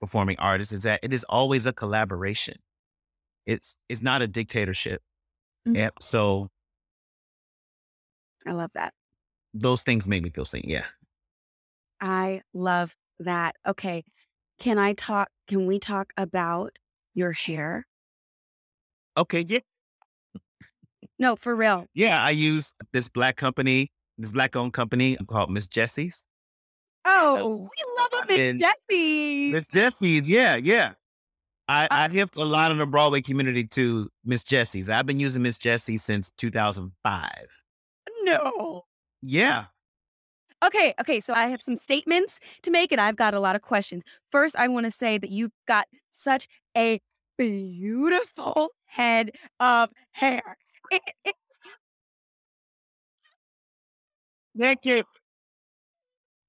performing 0.00 0.38
artists 0.38 0.72
is 0.72 0.84
that 0.84 1.00
it 1.02 1.12
is 1.14 1.24
always 1.24 1.66
a 1.66 1.72
collaboration. 1.74 2.56
It's 3.46 3.76
it's 3.88 4.02
not 4.02 4.22
a 4.22 4.28
dictatorship. 4.28 5.02
Mhm. 5.66 5.76
Yep. 5.76 5.94
So 6.02 6.48
I 8.46 8.52
love 8.52 8.72
that. 8.74 8.94
those 9.54 9.82
things 9.82 10.06
make 10.06 10.22
me 10.22 10.30
feel 10.30 10.44
seen. 10.44 10.64
Yeah. 10.66 10.86
I 12.00 12.42
love 12.52 12.96
that. 13.18 13.56
Okay. 13.66 14.04
Can 14.58 14.78
I 14.78 14.94
talk? 14.94 15.30
Can 15.46 15.66
we 15.66 15.78
talk 15.78 16.12
about 16.16 16.78
your 17.14 17.32
hair? 17.32 17.86
Okay. 19.16 19.44
Yeah. 19.48 19.60
No, 21.18 21.36
for 21.36 21.54
real. 21.54 21.86
Yeah. 21.94 22.22
I 22.22 22.30
use 22.30 22.72
this 22.92 23.08
black 23.08 23.36
company, 23.36 23.90
this 24.18 24.32
black 24.32 24.56
owned 24.56 24.72
company 24.72 25.16
called 25.28 25.50
Miss 25.50 25.66
Jessie's. 25.66 26.26
Oh, 27.04 27.68
we 27.70 27.92
love 27.98 28.24
a 28.24 28.26
Miss 28.32 28.40
And 28.40 28.60
Jessie. 28.60 29.52
Miss 29.52 29.66
Jessie's. 29.66 30.28
Yeah. 30.28 30.56
Yeah. 30.56 30.92
I, 31.68 31.84
uh 31.84 31.88
I 31.90 32.08
hipped 32.08 32.36
a 32.36 32.44
lot 32.44 32.72
of 32.72 32.78
the 32.78 32.86
Broadway 32.86 33.22
community 33.22 33.64
to 33.68 34.10
Miss 34.24 34.42
Jessie's. 34.42 34.88
I've 34.88 35.06
been 35.06 35.20
using 35.20 35.42
Miss 35.42 35.56
Jessie 35.56 35.96
since 35.96 36.32
2005. 36.36 37.30
No. 38.22 38.82
Yeah. 39.22 39.66
Okay, 40.62 40.94
okay. 41.00 41.20
So 41.20 41.32
I 41.32 41.46
have 41.46 41.62
some 41.62 41.76
statements 41.76 42.38
to 42.62 42.70
make, 42.70 42.92
and 42.92 43.00
I've 43.00 43.16
got 43.16 43.32
a 43.34 43.40
lot 43.40 43.56
of 43.56 43.62
questions. 43.62 44.02
First, 44.30 44.56
I 44.56 44.68
want 44.68 44.84
to 44.84 44.90
say 44.90 45.16
that 45.16 45.30
you've 45.30 45.52
got 45.66 45.86
such 46.10 46.48
a 46.76 47.00
beautiful 47.38 48.70
head 48.84 49.30
of 49.58 49.90
hair. 50.12 50.58
Thank 54.58 54.84
you. 54.84 55.02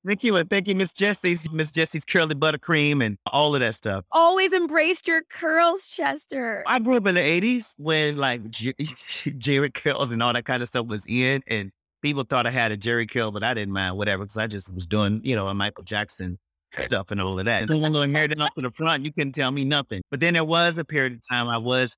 Thank 0.06 0.24
you. 0.24 0.36
And 0.36 0.50
thank 0.50 0.68
you, 0.68 0.74
Miss 0.76 0.94
Jessie's, 0.94 1.50
Miss 1.52 1.72
Jessie's 1.72 2.04
curly 2.04 2.34
buttercream 2.34 3.06
and 3.06 3.18
all 3.28 3.54
of 3.54 3.62
that 3.62 3.76
stuff. 3.76 4.04
always 4.12 4.52
embraced 4.52 5.08
your 5.08 5.22
curls, 5.22 5.86
Chester. 5.88 6.64
I 6.66 6.80
grew 6.80 6.96
up 6.98 7.06
in 7.06 7.16
the 7.16 7.22
80s 7.22 7.74
when 7.78 8.18
like 8.18 8.50
J- 8.50 8.74
Jheri 8.80 9.72
curls 9.72 10.12
and 10.12 10.24
all 10.24 10.34
that 10.34 10.46
kind 10.46 10.64
of 10.64 10.68
stuff 10.68 10.88
was 10.88 11.06
in. 11.08 11.44
And 11.46 11.72
people 12.02 12.24
thought 12.24 12.48
I 12.48 12.52
had 12.52 12.72
a 12.72 12.78
Jheri 12.78 13.10
curl, 13.10 13.32
but 13.32 13.44
I 13.44 13.54
didn't 13.54 13.74
mind, 13.74 13.96
whatever, 13.96 14.24
because 14.24 14.38
I 14.38 14.48
just 14.48 14.74
was 14.74 14.88
doing, 14.88 15.22
you 15.24 15.36
know, 15.36 15.48
a 15.48 15.54
Michael 15.54 15.84
Jackson 15.84 16.40
stuff 16.80 17.12
and 17.12 17.22
all 17.22 17.38
of 17.38 17.46
that. 17.46 17.70
And 17.70 17.82
one 17.82 17.94
little 17.94 18.12
hair 18.12 18.28
down 18.28 18.50
to 18.56 18.62
the 18.62 18.72
front, 18.72 19.06
you 19.06 19.14
couldn't 19.14 19.34
tell 19.34 19.52
me 19.52 19.66
nothing. 19.66 20.02
But 20.10 20.20
then 20.20 20.34
there 20.34 20.44
was 20.44 20.80
a 20.80 20.84
period 20.86 21.14
of 21.14 21.22
time 21.32 21.48
I 21.48 21.58
was 21.60 21.96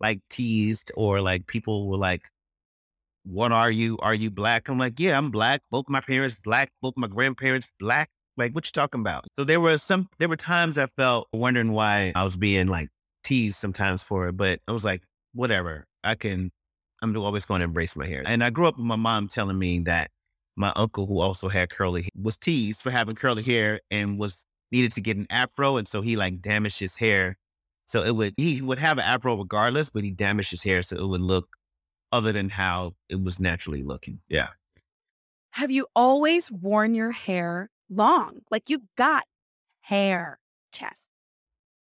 like 0.00 0.20
teased 0.30 0.90
or 0.94 1.20
like 1.20 1.46
people 1.46 1.88
were 1.88 1.96
like, 1.96 2.28
what 3.24 3.52
are 3.52 3.70
you? 3.70 3.98
Are 3.98 4.14
you 4.14 4.30
black? 4.30 4.68
I'm 4.68 4.78
like, 4.78 4.98
yeah, 4.98 5.16
I'm 5.16 5.30
black. 5.30 5.60
Both 5.70 5.88
my 5.88 6.00
parents 6.00 6.36
black. 6.42 6.70
Both 6.80 6.94
my 6.96 7.06
grandparents 7.06 7.68
black. 7.78 8.08
Like, 8.36 8.54
what 8.54 8.66
you 8.66 8.72
talking 8.72 9.00
about? 9.00 9.26
So 9.38 9.44
there 9.44 9.60
were 9.60 9.76
some, 9.76 10.08
there 10.18 10.28
were 10.28 10.36
times 10.36 10.78
I 10.78 10.86
felt 10.96 11.28
wondering 11.32 11.72
why 11.72 12.12
I 12.14 12.24
was 12.24 12.36
being 12.36 12.68
like 12.68 12.88
teased 13.24 13.58
sometimes 13.58 14.02
for 14.02 14.28
it, 14.28 14.36
but 14.36 14.60
I 14.66 14.72
was 14.72 14.84
like, 14.84 15.02
whatever. 15.34 15.84
I 16.02 16.14
can, 16.14 16.50
I'm 17.02 17.14
always 17.16 17.44
going 17.44 17.60
to 17.60 17.64
embrace 17.64 17.94
my 17.96 18.06
hair. 18.06 18.22
And 18.24 18.42
I 18.42 18.48
grew 18.48 18.66
up 18.66 18.78
with 18.78 18.86
my 18.86 18.96
mom 18.96 19.28
telling 19.28 19.58
me 19.58 19.80
that 19.80 20.10
my 20.56 20.72
uncle, 20.74 21.06
who 21.06 21.20
also 21.20 21.48
had 21.48 21.70
curly, 21.70 22.08
was 22.14 22.36
teased 22.36 22.80
for 22.80 22.90
having 22.90 23.14
curly 23.14 23.42
hair 23.42 23.80
and 23.90 24.18
was 24.18 24.44
needed 24.72 24.92
to 24.92 25.00
get 25.00 25.16
an 25.16 25.26
afro, 25.30 25.76
and 25.76 25.88
so 25.88 26.00
he 26.00 26.16
like 26.16 26.40
damaged 26.40 26.78
his 26.78 26.96
hair. 26.96 27.36
So 27.90 28.04
it 28.04 28.14
would 28.14 28.34
he 28.36 28.62
would 28.62 28.78
have 28.78 28.98
an 28.98 29.04
afro 29.04 29.34
regardless, 29.34 29.90
but 29.90 30.04
he 30.04 30.12
damaged 30.12 30.52
his 30.52 30.62
hair 30.62 30.80
so 30.80 30.96
it 30.96 31.08
would 31.08 31.20
look 31.20 31.56
other 32.12 32.30
than 32.30 32.48
how 32.48 32.94
it 33.08 33.20
was 33.20 33.40
naturally 33.40 33.82
looking. 33.82 34.20
Yeah. 34.28 34.50
Have 35.54 35.72
you 35.72 35.88
always 35.96 36.52
worn 36.52 36.94
your 36.94 37.10
hair 37.10 37.68
long? 37.88 38.42
Like 38.48 38.70
you've 38.70 38.86
got 38.96 39.24
hair, 39.80 40.38
chest. 40.70 41.10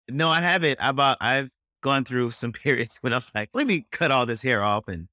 No, 0.07 0.29
I 0.29 0.43
haven't. 0.43 0.79
I've 0.79 0.99
uh, 0.99 1.17
I've 1.23 1.49
gone 1.83 2.05
through 2.05 2.33
some 2.33 2.53
periods 2.65 2.99
when 3.01 3.15
I 3.15 3.17
was 3.17 3.33
like, 3.35 3.49
let 3.55 3.67
me 3.67 3.87
cut 3.91 4.11
all 4.11 4.27
this 4.27 4.43
hair 4.43 4.63
off 4.63 4.89
and 4.89 5.09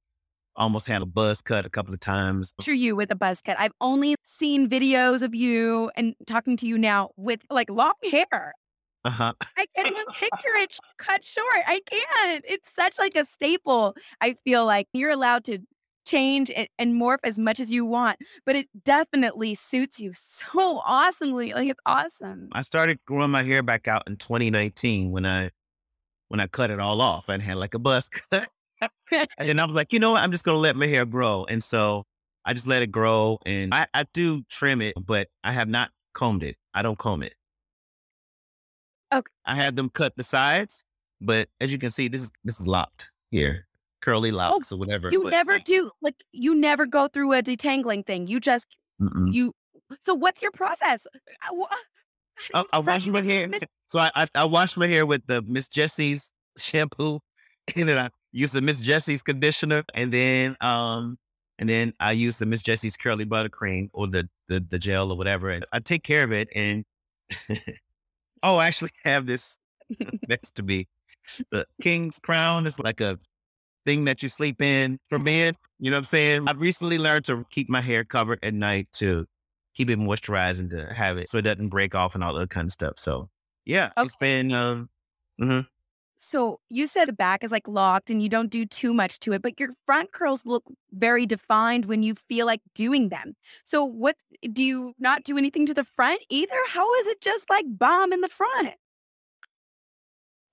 almost 0.58 0.88
had 0.88 1.02
a 1.02 1.06
buzz 1.06 1.40
cut 1.40 1.66
a 1.66 1.70
couple 1.70 1.94
of 1.94 2.02
times. 2.02 2.52
Picture 2.58 2.74
you 2.74 2.98
with 2.98 3.10
a 3.12 3.16
buzz 3.16 3.42
cut. 3.42 3.58
I've 3.58 3.72
only 3.80 4.16
seen 4.26 4.68
videos 4.68 5.22
of 5.22 5.34
you 5.34 5.90
and 5.96 6.16
talking 6.28 6.58
to 6.58 6.68
you 6.68 6.78
now 6.78 7.12
with 7.16 7.40
like 7.50 7.70
long 7.70 7.94
hair. 8.12 8.56
Uh-huh. 9.04 9.34
I 9.58 9.66
can't 9.76 9.88
even 9.88 10.06
picture 10.14 10.56
it 10.56 10.78
cut 10.98 11.24
short. 11.24 11.62
I 11.66 11.82
can't. 11.90 12.46
It's 12.48 12.72
such 12.72 13.00
like 13.00 13.16
a 13.16 13.26
staple. 13.26 13.96
I 14.22 14.36
feel 14.44 14.66
like 14.66 14.88
you're 14.94 15.10
allowed 15.10 15.44
to 15.46 15.60
change 16.06 16.52
and, 16.52 16.68
and 16.78 17.00
morph 17.00 17.20
as 17.24 17.40
much 17.40 17.60
as 17.60 17.72
you 17.72 17.86
want, 17.86 18.18
but 18.46 18.56
it 18.56 18.68
definitely 18.84 19.56
suits 19.56 20.00
you 20.00 20.12
so 20.16 20.82
awesomely. 20.86 21.54
Like 21.54 21.70
it's 21.70 21.80
awesome. 21.86 22.50
I 22.52 22.62
started 22.62 23.00
growing 23.06 23.32
my 23.32 23.44
hair 23.44 23.64
back 23.64 23.88
out 23.88 24.04
in 24.08 24.18
2019 24.18 25.12
when 25.12 25.26
I 25.26 25.52
when 26.28 26.40
I 26.40 26.48
cut 26.48 26.72
it 26.72 26.80
all 26.80 27.02
off 27.02 27.28
and 27.28 27.42
had 27.42 27.58
like 27.58 27.74
a 27.74 27.80
buzz 27.80 28.08
cut. 28.10 28.48
and 29.38 29.60
I 29.60 29.66
was 29.66 29.76
like, 29.76 29.94
you 29.94 30.00
know 30.00 30.12
what? 30.12 30.22
I'm 30.22 30.32
just 30.32 30.44
gonna 30.44 30.58
let 30.58 30.76
my 30.76 30.88
hair 30.88 31.06
grow. 31.06 31.46
And 31.50 31.64
so 31.64 32.04
I 32.46 32.54
just 32.54 32.68
let 32.68 32.82
it 32.82 32.92
grow 32.92 33.38
and 33.46 33.74
I, 33.74 33.88
I 33.94 34.06
do 34.14 34.44
trim 34.50 34.82
it, 34.82 34.96
but 35.00 35.28
I 35.44 35.52
have 35.52 35.68
not 35.68 35.92
combed 36.14 36.44
it. 36.44 36.56
I 36.74 36.82
don't 36.82 36.98
comb 36.98 37.22
it. 37.22 37.34
Okay. 39.14 39.32
I 39.46 39.56
had 39.56 39.76
them 39.76 39.90
cut 39.90 40.14
the 40.16 40.24
sides, 40.24 40.84
but 41.20 41.50
as 41.60 41.72
you 41.72 41.78
can 41.78 41.92
see, 41.92 42.08
this 42.08 42.22
is 42.24 42.32
this 42.44 42.60
is 42.60 42.68
locked 42.68 43.12
here. 43.30 43.68
Curly 44.02 44.32
locks 44.32 44.72
or 44.72 44.80
whatever. 44.80 45.10
You 45.12 45.24
but- 45.24 45.32
never 45.32 45.60
do 45.60 45.92
like 46.02 46.16
you 46.32 46.56
never 46.56 46.86
go 46.86 47.08
through 47.08 47.34
a 47.34 47.44
detangling 47.44 48.06
thing. 48.06 48.28
You 48.28 48.40
just 48.40 48.68
Mm-mm. 49.02 49.34
you. 49.34 49.54
So 50.00 50.16
what's 50.16 50.42
your 50.42 50.52
process? 50.52 51.06
I, 52.54 52.64
I 52.74 52.80
wash 52.80 53.06
my 53.08 53.22
hair. 53.22 53.50
So 53.90 54.00
I, 54.00 54.12
I 54.16 54.28
I 54.34 54.46
wash 54.46 54.76
my 54.78 54.88
hair 54.88 55.06
with 55.06 55.28
the 55.28 55.42
Miss 55.44 55.68
Jessie's 55.68 56.34
shampoo, 56.58 57.20
and 57.76 57.88
then 57.90 57.98
I 57.98 58.10
use 58.32 58.54
the 58.54 58.62
Miss 58.62 58.80
Jessie's 58.80 59.22
conditioner, 59.22 59.84
and 59.94 60.12
then 60.12 60.56
um 60.62 61.18
and 61.60 61.70
then 61.70 61.94
I 62.00 62.14
use 62.14 62.38
the 62.38 62.48
Miss 62.48 62.64
Jessie's 62.64 62.98
curly 62.98 63.26
buttercream 63.26 63.90
or 63.94 64.08
the 64.08 64.28
the 64.48 64.66
the 64.68 64.80
gel 64.80 65.12
or 65.12 65.18
whatever. 65.18 65.50
And 65.50 65.66
I 65.72 65.80
take 65.80 66.04
care 66.04 66.24
of 66.24 66.32
it. 66.32 66.48
And 66.56 66.86
oh, 68.44 68.58
I 68.58 68.68
actually 68.68 68.92
have 69.06 69.26
this 69.26 69.60
next 70.28 70.56
to 70.56 70.64
me. 70.64 70.88
The 71.52 71.66
King's 71.82 72.20
Crown 72.20 72.66
is 72.66 72.80
like 72.80 73.02
a 73.02 73.20
thing 73.86 74.06
that 74.06 74.24
you 74.24 74.30
sleep 74.30 74.62
in 74.62 75.00
for 75.10 75.20
men. 75.20 75.56
You 75.80 75.92
know 75.92 75.96
what 75.98 76.02
I'm 76.02 76.06
saying? 76.06 76.48
I've 76.48 76.60
recently 76.60 76.98
learned 76.98 77.26
to 77.26 77.46
keep 77.52 77.70
my 77.70 77.82
hair 77.82 78.04
covered 78.04 78.40
at 78.44 78.54
night 78.54 78.88
to 78.94 79.26
keep 79.76 79.90
it 79.90 80.00
moisturized 80.00 80.60
and 80.60 80.70
to 80.70 80.94
have 80.94 81.18
it 81.18 81.30
so 81.30 81.38
it 81.38 81.44
doesn't 81.44 81.70
break 81.70 81.96
off 81.96 82.14
and 82.16 82.24
all 82.24 82.34
that 82.36 82.50
kind 82.50 82.68
of 82.68 82.74
stuff. 82.74 82.94
So 82.98 83.30
yeah, 83.66 83.92
it's 83.98 84.16
been 84.16 84.52
um 84.54 84.90
mhm. 85.40 85.66
So 86.24 86.60
you 86.70 86.86
said 86.86 87.08
the 87.08 87.14
back 87.14 87.44
is 87.44 87.50
like 87.50 87.68
locked 87.68 88.12
and 88.12 88.22
you 88.22 88.30
don't 88.30 88.52
do 88.52 88.64
too 88.64 88.94
much 88.94 89.20
to 89.22 89.34
it, 89.34 89.42
but 89.42 89.60
your 89.60 89.70
front 89.88 90.12
curls 90.12 90.46
look 90.46 90.64
very 90.92 91.26
defined 91.26 91.86
when 91.86 92.04
you 92.04 92.14
feel 92.14 92.46
like 92.46 92.62
doing 92.76 93.10
them. 93.10 93.34
So 93.64 93.84
what 93.84 94.16
do 94.54 94.64
you 94.64 94.94
not 95.00 95.24
do 95.24 95.36
anything 95.36 95.66
to 95.66 95.74
the 95.74 95.84
front 95.84 96.22
either? 96.30 96.54
How 96.68 96.94
is 97.00 97.08
it 97.08 97.22
just 97.22 97.50
like 97.50 97.66
bomb 97.68 98.14
in 98.14 98.22
the 98.22 98.28
front? 98.28 98.76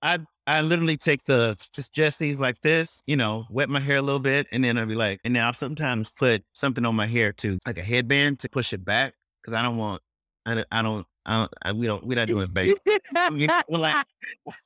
I 0.01 0.21
I 0.47 0.61
literally 0.61 0.97
take 0.97 1.25
the 1.25 1.55
just 1.71 1.93
Jessie's 1.93 2.39
like 2.39 2.61
this, 2.61 2.99
you 3.05 3.15
know, 3.15 3.45
wet 3.51 3.69
my 3.69 3.79
hair 3.79 3.97
a 3.97 4.01
little 4.01 4.19
bit, 4.19 4.47
and 4.51 4.63
then 4.63 4.75
I'll 4.75 4.87
be 4.87 4.95
like, 4.95 5.19
and 5.23 5.35
then 5.35 5.43
I'll 5.43 5.53
sometimes 5.53 6.09
put 6.09 6.43
something 6.51 6.83
on 6.83 6.95
my 6.95 7.05
hair 7.05 7.31
too, 7.31 7.59
like 7.67 7.77
a 7.77 7.83
headband 7.83 8.39
to 8.39 8.49
push 8.49 8.73
it 8.73 8.83
back, 8.83 9.13
because 9.43 9.55
I 9.55 9.61
don't 9.61 9.77
want, 9.77 10.01
I 10.47 10.55
don't, 10.55 10.67
I 10.71 10.81
don't, 10.81 11.05
I 11.27 11.37
don't 11.41 11.53
I, 11.61 11.71
we 11.73 11.85
don't, 11.85 12.03
we're 12.07 12.15
not 12.15 12.27
doing 12.27 12.47
baby. 12.47 12.75
I 13.15 13.29
mean, 13.29 13.49
we're 13.69 13.77
like, 13.77 14.03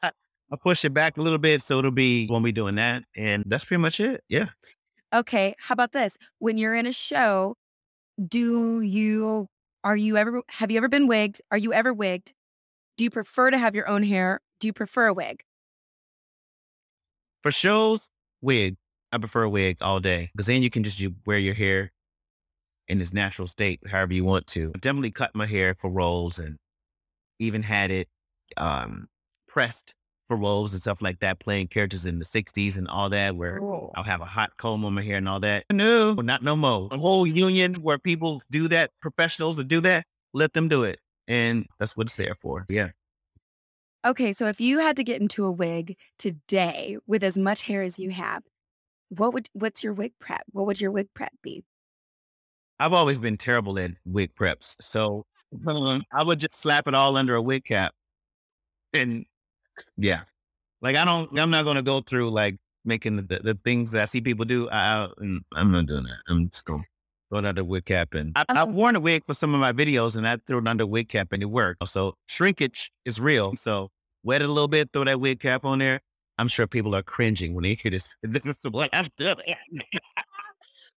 I'll 0.53 0.59
push 0.59 0.85
it 0.85 0.93
back 0.93 1.17
a 1.17 1.21
little 1.21 1.39
bit. 1.39 1.63
So 1.63 1.79
it'll 1.79 1.89
be, 1.89 2.27
won't 2.29 2.45
be 2.45 2.51
doing 2.51 2.75
that. 2.75 3.05
And 3.17 3.43
that's 3.47 3.65
pretty 3.65 3.81
much 3.81 3.99
it. 3.99 4.23
Yeah. 4.29 4.49
Okay. 5.11 5.55
How 5.57 5.73
about 5.73 5.93
this? 5.93 6.15
When 6.37 6.59
you're 6.59 6.75
in 6.75 6.85
a 6.85 6.93
show, 6.93 7.55
do 8.23 8.81
you, 8.81 9.47
are 9.83 9.97
you 9.97 10.15
ever, 10.15 10.43
have 10.49 10.69
you 10.69 10.77
ever 10.77 10.87
been 10.87 11.07
wigged? 11.07 11.41
Are 11.49 11.57
you 11.57 11.73
ever 11.73 11.91
wigged? 11.91 12.33
Do 12.97 13.03
you 13.03 13.09
prefer 13.09 13.49
to 13.49 13.57
have 13.57 13.73
your 13.73 13.89
own 13.89 14.03
hair? 14.03 14.41
Do 14.59 14.67
you 14.67 14.73
prefer 14.73 15.07
a 15.07 15.13
wig? 15.15 15.43
For 17.41 17.51
shows, 17.51 18.07
wig. 18.39 18.75
I 19.11 19.17
prefer 19.17 19.41
a 19.41 19.49
wig 19.49 19.77
all 19.81 19.99
day 19.99 20.29
because 20.33 20.45
then 20.45 20.61
you 20.61 20.69
can 20.69 20.83
just 20.83 20.99
you 20.99 21.15
wear 21.25 21.39
your 21.39 21.55
hair 21.55 21.91
in 22.87 23.01
its 23.01 23.11
natural 23.11 23.47
state, 23.47 23.79
however 23.89 24.13
you 24.13 24.23
want 24.23 24.45
to. 24.47 24.71
I 24.75 24.77
definitely 24.77 25.09
cut 25.09 25.33
my 25.33 25.47
hair 25.47 25.73
for 25.73 25.89
roles 25.89 26.37
and 26.37 26.57
even 27.39 27.63
had 27.63 27.89
it 27.89 28.07
um, 28.55 29.07
pressed 29.47 29.95
for 30.27 30.37
roles 30.37 30.73
and 30.73 30.81
stuff 30.81 31.01
like 31.01 31.19
that, 31.19 31.39
playing 31.39 31.67
characters 31.67 32.05
in 32.05 32.19
the 32.19 32.25
60s 32.25 32.77
and 32.77 32.87
all 32.87 33.09
that, 33.09 33.35
where 33.35 33.61
oh. 33.61 33.91
I'll 33.95 34.03
have 34.03 34.21
a 34.21 34.25
hot 34.25 34.57
comb 34.57 34.85
on 34.85 34.93
my 34.93 35.03
hair 35.03 35.17
and 35.17 35.27
all 35.27 35.39
that. 35.41 35.65
No, 35.71 36.15
oh, 36.17 36.21
not 36.21 36.43
no 36.43 36.55
more. 36.55 36.89
A 36.91 36.97
whole 36.97 37.27
union 37.27 37.75
where 37.75 37.97
people 37.97 38.41
do 38.49 38.67
that, 38.69 38.91
professionals 39.01 39.57
that 39.57 39.67
do 39.67 39.81
that, 39.81 40.05
let 40.33 40.53
them 40.53 40.67
do 40.67 40.83
it. 40.83 40.99
And 41.27 41.65
that's 41.79 41.95
what 41.95 42.07
it's 42.07 42.15
there 42.15 42.35
for. 42.41 42.65
Yeah. 42.69 42.89
Okay, 44.05 44.33
so 44.33 44.47
if 44.47 44.59
you 44.59 44.79
had 44.79 44.97
to 44.97 45.03
get 45.03 45.21
into 45.21 45.45
a 45.45 45.51
wig 45.51 45.95
today 46.19 46.97
with 47.07 47.23
as 47.23 47.37
much 47.37 47.63
hair 47.63 47.81
as 47.83 47.97
you 47.97 48.11
have, 48.11 48.43
what 49.09 49.33
would 49.33 49.47
what's 49.53 49.83
your 49.83 49.93
wig 49.93 50.13
prep? 50.19 50.43
What 50.51 50.65
would 50.65 50.81
your 50.81 50.91
wig 50.91 51.07
prep 51.13 51.31
be? 51.41 51.63
I've 52.79 52.91
always 52.91 53.19
been 53.19 53.37
terrible 53.37 53.79
at 53.79 53.91
wig 54.03 54.35
preps. 54.35 54.75
So 54.81 55.25
I 55.67 56.23
would 56.23 56.39
just 56.39 56.59
slap 56.59 56.87
it 56.87 56.93
all 56.93 57.15
under 57.15 57.35
a 57.35 57.41
wig 57.41 57.63
cap. 57.63 57.93
And 58.93 59.25
yeah, 59.97 60.21
like 60.81 60.95
I 60.95 61.05
don't, 61.05 61.37
I'm 61.37 61.49
not 61.49 61.63
going 61.63 61.75
to 61.75 61.81
go 61.81 62.01
through 62.01 62.31
like 62.31 62.57
making 62.85 63.15
the, 63.15 63.39
the, 63.43 63.57
things 63.63 63.91
that 63.91 64.01
I 64.01 64.05
see 64.05 64.21
people 64.21 64.45
do. 64.45 64.69
I, 64.69 65.05
I, 65.05 65.07
mm, 65.21 65.39
am 65.55 65.71
not 65.71 65.85
doing 65.85 66.03
that. 66.03 66.17
I'm 66.27 66.49
just 66.49 66.65
going 66.65 66.85
going 67.31 67.45
under 67.45 67.63
wig 67.63 67.85
cap. 67.85 68.13
And 68.13 68.31
I, 68.35 68.45
I've 68.49 68.57
uh-huh. 68.57 68.65
worn 68.67 68.95
a 68.95 68.99
wig 68.99 69.23
for 69.25 69.33
some 69.33 69.53
of 69.53 69.59
my 69.59 69.71
videos 69.71 70.15
and 70.15 70.27
I 70.27 70.37
threw 70.45 70.59
it 70.59 70.67
under 70.67 70.85
wig 70.85 71.09
cap 71.09 71.29
and 71.31 71.41
it 71.41 71.47
worked. 71.47 71.87
So 71.87 72.15
shrinkage 72.27 72.91
is 73.05 73.19
real. 73.19 73.55
So 73.55 73.89
wet 74.23 74.41
it 74.41 74.49
a 74.49 74.53
little 74.53 74.67
bit, 74.67 74.89
throw 74.93 75.03
that 75.03 75.19
wig 75.19 75.39
cap 75.39 75.65
on 75.65 75.79
there. 75.79 76.01
I'm 76.37 76.47
sure 76.47 76.67
people 76.67 76.95
are 76.95 77.03
cringing 77.03 77.53
when 77.53 77.63
they 77.63 77.75
hear 77.75 77.91
this. 77.91 78.07
This 78.23 78.45
is 78.45 78.57
what 78.69 78.89
I've 78.93 79.13
done. 79.15 79.37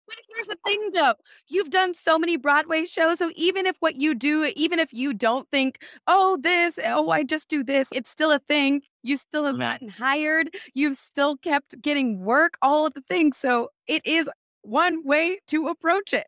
But 0.06 0.16
here's 0.32 0.46
the 0.46 0.56
thing 0.64 0.90
though, 0.92 1.14
you've 1.48 1.70
done 1.70 1.94
so 1.94 2.18
many 2.18 2.36
Broadway 2.36 2.84
shows. 2.86 3.18
So 3.18 3.30
even 3.34 3.66
if 3.66 3.76
what 3.80 3.96
you 3.96 4.14
do, 4.14 4.52
even 4.54 4.78
if 4.78 4.92
you 4.92 5.12
don't 5.12 5.48
think, 5.50 5.82
oh, 6.06 6.38
this, 6.40 6.78
oh, 6.84 7.10
I 7.10 7.24
just 7.24 7.48
do 7.48 7.64
this, 7.64 7.88
it's 7.92 8.08
still 8.10 8.30
a 8.30 8.38
thing. 8.38 8.82
You 9.02 9.16
still 9.16 9.44
have 9.44 9.58
gotten 9.58 9.88
hired. 9.88 10.50
You've 10.74 10.96
still 10.96 11.36
kept 11.36 11.80
getting 11.80 12.20
work, 12.20 12.56
all 12.62 12.86
of 12.86 12.94
the 12.94 13.02
things. 13.02 13.36
So 13.36 13.70
it 13.86 14.04
is 14.06 14.28
one 14.62 15.04
way 15.04 15.38
to 15.48 15.68
approach 15.68 16.12
it. 16.12 16.26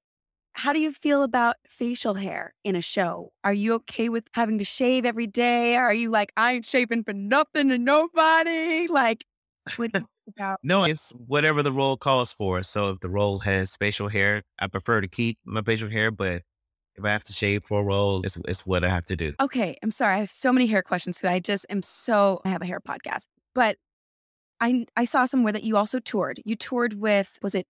How 0.53 0.73
do 0.73 0.81
you 0.81 0.93
feel 0.93 1.23
about 1.23 1.57
facial 1.69 2.15
hair 2.15 2.55
in 2.65 2.75
a 2.75 2.81
show? 2.81 3.31
Are 3.45 3.53
you 3.53 3.75
okay 3.75 4.09
with 4.09 4.29
having 4.33 4.59
to 4.59 4.65
shave 4.65 5.05
every 5.05 5.29
day? 5.29 5.77
Are 5.77 5.95
you 5.95 6.11
like, 6.11 6.33
I 6.37 6.55
ain't 6.55 6.67
shaving 6.67 7.05
for 7.05 7.13
nothing 7.13 7.69
to 7.69 7.79
nobody? 7.79 8.89
Like, 8.89 9.25
what, 9.77 9.93
about? 10.29 10.61
No, 10.63 10.85
it's 10.85 11.11
whatever 11.11 11.63
the 11.63 11.73
role 11.73 11.97
calls 11.97 12.33
for. 12.33 12.63
So 12.63 12.91
if 12.91 13.01
the 13.01 13.09
role 13.09 13.41
has 13.41 13.77
facial 13.77 14.09
hair, 14.09 14.43
I 14.59 14.67
prefer 14.67 15.01
to 15.01 15.09
keep 15.09 15.39
my 15.45 15.63
facial 15.63 15.91
hair, 15.91 16.11
but 16.11 16.43
if 16.97 17.05
I 17.05 17.11
have 17.11 17.25
to 17.25 17.33
shave 17.33 17.65
for 17.65 17.81
a 17.81 17.85
role, 17.85 18.23
it's, 18.25 18.37
it's 18.47 18.67
what 18.67 18.85
I 18.85 18.89
have 18.89 19.07
to 19.07 19.17
do. 19.17 19.35
Okay. 19.41 19.77
I'm 19.83 19.91
sorry. 19.91 20.17
I 20.17 20.19
have 20.19 20.31
so 20.31 20.53
many 20.53 20.67
hair 20.67 20.83
questions 20.83 21.19
because 21.19 21.31
I 21.31 21.39
just 21.39 21.67
am 21.71 21.83
so, 21.83 22.41
I 22.45 22.49
have 22.49 22.63
a 22.63 22.67
hair 22.67 22.81
podcast, 22.81 23.27
but 23.55 23.77
I, 24.61 24.87
I 24.97 25.05
saw 25.05 25.25
somewhere 25.27 25.53
that 25.53 25.63
you 25.63 25.77
also 25.77 26.01
toured. 26.01 26.41
You 26.45 26.57
toured 26.57 26.95
with, 26.95 27.39
was 27.43 27.55
it 27.55 27.67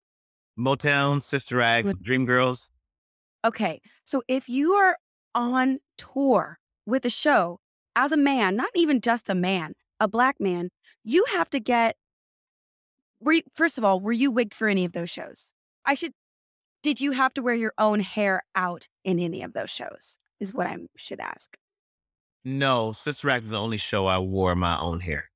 Motown, 0.59 1.23
Sister 1.23 1.61
Act, 1.61 1.85
with, 1.85 2.03
Dreamgirls? 2.03 2.69
Okay. 3.45 3.81
So 4.03 4.23
if 4.27 4.49
you 4.49 4.73
are 4.73 4.97
on 5.33 5.79
tour 5.97 6.59
with 6.85 7.05
a 7.05 7.09
show 7.09 7.59
as 7.95 8.11
a 8.11 8.17
man, 8.17 8.55
not 8.55 8.69
even 8.75 8.99
just 9.01 9.29
a 9.29 9.35
man, 9.35 9.73
a 9.99 10.07
black 10.07 10.35
man, 10.39 10.69
you 11.03 11.25
have 11.31 11.49
to 11.51 11.59
get 11.59 11.95
were 13.23 13.33
you, 13.33 13.41
first 13.53 13.77
of 13.77 13.83
all, 13.83 13.99
were 13.99 14.11
you 14.11 14.31
wigged 14.31 14.53
for 14.53 14.67
any 14.67 14.85
of 14.85 14.93
those 14.93 15.09
shows? 15.09 15.53
I 15.85 15.93
should, 15.93 16.13
did 16.81 17.01
you 17.01 17.11
have 17.11 17.33
to 17.35 17.41
wear 17.41 17.55
your 17.55 17.73
own 17.77 18.01
hair 18.01 18.43
out 18.55 18.87
in 19.03 19.19
any 19.19 19.41
of 19.41 19.53
those 19.53 19.69
shows? 19.69 20.19
Is 20.39 20.53
what 20.53 20.67
I 20.67 20.77
should 20.97 21.19
ask. 21.19 21.57
No, 22.43 22.91
Sister 22.91 23.29
Act 23.29 23.45
is 23.45 23.51
the 23.51 23.59
only 23.59 23.77
show 23.77 24.07
I 24.07 24.19
wore 24.19 24.55
my 24.55 24.77
own 24.77 24.99
hair. 24.99 25.29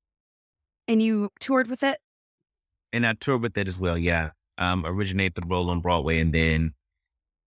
And 0.86 1.02
you 1.02 1.30
toured 1.40 1.68
with 1.68 1.82
it? 1.82 1.98
And 2.92 3.06
I 3.06 3.14
toured 3.14 3.42
with 3.42 3.56
it 3.56 3.68
as 3.68 3.78
well, 3.78 3.96
yeah. 3.96 4.30
Um, 4.58 4.84
originated 4.84 5.34
the 5.36 5.46
role 5.46 5.70
on 5.70 5.80
Broadway, 5.80 6.18
and 6.18 6.34
then 6.34 6.74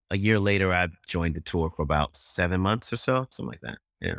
a 0.10 0.18
year 0.18 0.40
later, 0.40 0.74
I 0.74 0.88
joined 1.08 1.36
the 1.36 1.42
tour 1.42 1.70
for 1.76 1.84
about 1.84 2.16
seven 2.16 2.62
months 2.62 2.92
or 2.92 2.98
so, 2.98 3.28
something 3.32 3.52
like 3.52 3.62
that. 3.62 3.78
Yeah. 4.02 4.16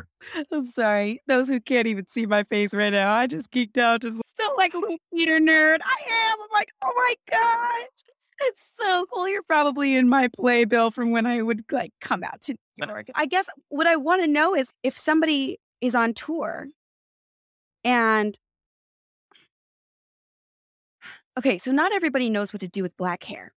I'm 0.51 0.65
sorry. 0.65 1.21
Those 1.27 1.49
who 1.49 1.59
can't 1.59 1.87
even 1.87 2.07
see 2.07 2.25
my 2.25 2.43
face 2.43 2.73
right 2.73 2.91
now, 2.91 3.13
I 3.13 3.27
just 3.27 3.51
geeked 3.51 3.77
out, 3.77 4.01
just 4.01 4.21
still 4.25 4.53
like 4.57 4.73
a 4.73 4.77
little 4.77 4.97
theater 5.13 5.39
nerd. 5.39 5.79
I 5.83 6.09
am. 6.09 6.37
I'm 6.41 6.47
like, 6.53 6.71
oh 6.81 6.93
my 6.95 7.15
gosh. 7.29 7.87
It's 8.41 8.73
so 8.77 9.05
cool. 9.13 9.27
You're 9.27 9.43
probably 9.43 9.95
in 9.95 10.07
my 10.09 10.29
playbill 10.29 10.91
from 10.91 11.11
when 11.11 11.25
I 11.25 11.41
would 11.41 11.65
like 11.71 11.91
come 12.01 12.23
out 12.23 12.41
to 12.41 12.55
New 12.77 12.87
York. 12.87 13.07
I 13.15 13.25
guess 13.25 13.47
what 13.69 13.85
I 13.87 13.95
want 13.95 14.21
to 14.23 14.27
know 14.27 14.55
is 14.55 14.69
if 14.83 14.97
somebody 14.97 15.59
is 15.81 15.95
on 15.95 16.13
tour 16.13 16.67
and 17.83 18.37
okay, 21.37 21.57
so 21.57 21.71
not 21.71 21.91
everybody 21.91 22.29
knows 22.29 22.53
what 22.53 22.61
to 22.61 22.67
do 22.67 22.81
with 22.81 22.95
black 22.97 23.25
hair. 23.25 23.51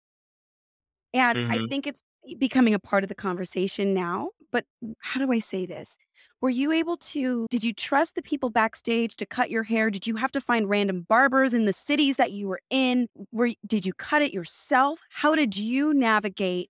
And 1.14 1.38
mm-hmm. 1.38 1.52
I 1.52 1.68
think 1.68 1.86
it's 1.86 2.02
becoming 2.40 2.74
a 2.74 2.80
part 2.80 3.04
of 3.04 3.10
the 3.10 3.16
conversation 3.16 3.94
now. 3.94 4.30
But 4.54 4.66
mm, 4.82 4.94
how 5.00 5.20
do 5.20 5.34
I 5.34 5.40
say 5.40 5.66
this? 5.66 5.98
Were 6.40 6.50
you 6.50 6.72
able 6.72 6.98
to, 6.98 7.48
did 7.50 7.64
you 7.64 7.74
trust 7.74 8.16
the 8.16 8.22
people 8.22 8.50
backstage 8.50 9.16
to 9.16 9.26
cut 9.26 9.50
your 9.50 9.64
hair? 9.64 9.90
Did 9.90 10.08
you 10.08 10.18
have 10.18 10.32
to 10.34 10.42
find 10.42 10.70
random 10.70 11.06
barbers 11.08 11.54
in 11.54 11.66
the 11.66 11.74
cities 11.74 12.18
that 12.18 12.32
you 12.32 12.48
were 12.48 12.62
in? 12.70 13.08
Were, 13.32 13.52
did 13.66 13.86
you 13.86 13.94
cut 13.94 14.22
it 14.22 14.34
yourself? 14.34 15.00
How 15.10 15.36
did 15.36 15.58
you 15.58 15.94
navigate 15.94 16.70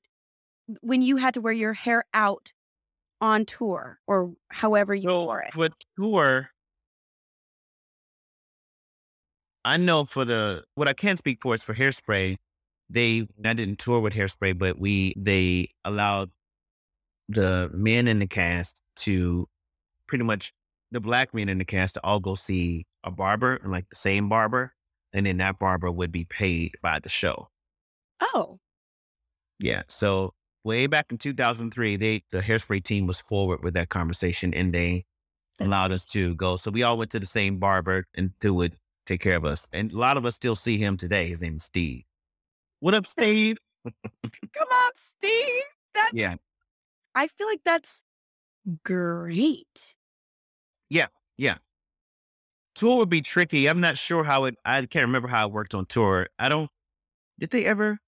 when 0.82 1.02
you 1.02 1.18
had 1.18 1.34
to 1.36 1.42
wear 1.42 1.54
your 1.54 1.74
hair 1.74 2.06
out 2.14 2.54
on 3.20 3.46
tour 3.46 4.00
or 4.08 4.34
however 4.50 4.94
you 4.94 5.10
so 5.10 5.26
wore 5.26 5.42
it? 5.42 5.54
For 5.54 5.70
tour, 5.98 6.50
I 9.66 9.78
know 9.78 10.06
for 10.06 10.24
the, 10.24 10.64
what 10.76 10.88
I 10.88 10.94
can 10.94 11.18
speak 11.18 11.40
for 11.42 11.56
is 11.56 11.64
for 11.64 11.74
hairspray, 11.74 12.36
they, 12.90 13.28
I 13.44 13.54
didn't 13.54 13.80
tour 13.80 14.00
with 14.00 14.14
hairspray, 14.14 14.58
but 14.58 14.78
we, 14.78 15.16
they 15.18 15.70
allowed 15.84 16.30
the 17.30 17.70
men 17.74 18.08
in 18.08 18.20
the 18.20 18.28
cast 18.28 18.80
to 18.98 19.48
pretty 20.08 20.24
much 20.24 20.54
the 20.92 21.00
black 21.00 21.34
men 21.34 21.50
in 21.50 21.58
the 21.58 21.66
cast 21.66 21.96
to 21.96 22.04
all 22.04 22.20
go 22.20 22.36
see 22.36 22.86
a 23.04 23.12
barber 23.12 23.56
and 23.56 23.72
like 23.72 23.90
the 23.90 23.96
same 23.96 24.30
barber. 24.30 24.74
And 25.12 25.26
then 25.26 25.38
that 25.38 25.60
barber 25.60 25.92
would 25.92 26.12
be 26.12 26.26
paid 26.26 26.74
by 26.82 27.00
the 27.00 27.10
show. 27.10 27.50
Oh. 28.22 28.60
Yeah. 29.60 29.84
So 29.88 30.34
way 30.64 30.88
back 30.88 31.08
in 31.12 31.18
2003, 31.18 31.98
they, 31.98 32.24
the 32.32 32.42
hairspray 32.42 32.84
team 32.84 33.06
was 33.06 33.20
forward 33.22 33.64
with 33.64 33.74
that 33.76 33.90
conversation 33.90 34.54
and 34.54 34.74
they 34.74 35.06
allowed 35.60 35.92
us 35.92 36.06
to 36.06 36.36
go. 36.36 36.56
So 36.56 36.72
we 36.72 36.84
all 36.84 36.98
went 36.98 37.12
to 37.12 37.20
the 37.20 37.26
same 37.26 37.60
barber 37.60 38.06
and 38.16 38.32
who 38.42 38.54
would 38.56 38.76
take 39.06 39.22
care 39.22 39.36
of 39.36 39.46
us. 39.46 39.68
And 39.72 39.92
a 39.92 39.98
lot 39.98 40.18
of 40.18 40.26
us 40.26 40.36
still 40.36 40.56
see 40.56 40.78
him 40.78 40.98
today. 40.98 41.30
His 41.30 41.42
name 41.42 41.58
is 41.58 41.64
Steve. 41.64 42.04
What 42.80 42.94
up, 42.94 43.06
Steve? 43.08 43.58
Come 43.84 44.68
on, 44.72 44.92
Steve. 44.96 45.64
That's, 45.94 46.14
yeah. 46.14 46.36
I 47.16 47.28
feel 47.28 47.48
like 47.48 47.62
that's 47.64 48.04
great. 48.84 49.96
Yeah, 50.90 51.08
yeah. 51.38 51.58
Tour 52.76 52.98
would 52.98 53.10
be 53.10 53.22
tricky. 53.22 53.68
I'm 53.68 53.80
not 53.80 53.98
sure 53.98 54.24
how 54.24 54.46
it. 54.46 54.56
I 54.66 54.86
can't 54.86 55.06
remember 55.06 55.28
how 55.28 55.48
it 55.48 55.54
worked 55.54 55.74
on 55.74 55.86
tour. 55.86 56.28
I 56.40 56.50
don't. 56.50 56.70
Did 57.40 57.52
they 57.52 57.66
ever? 57.66 58.00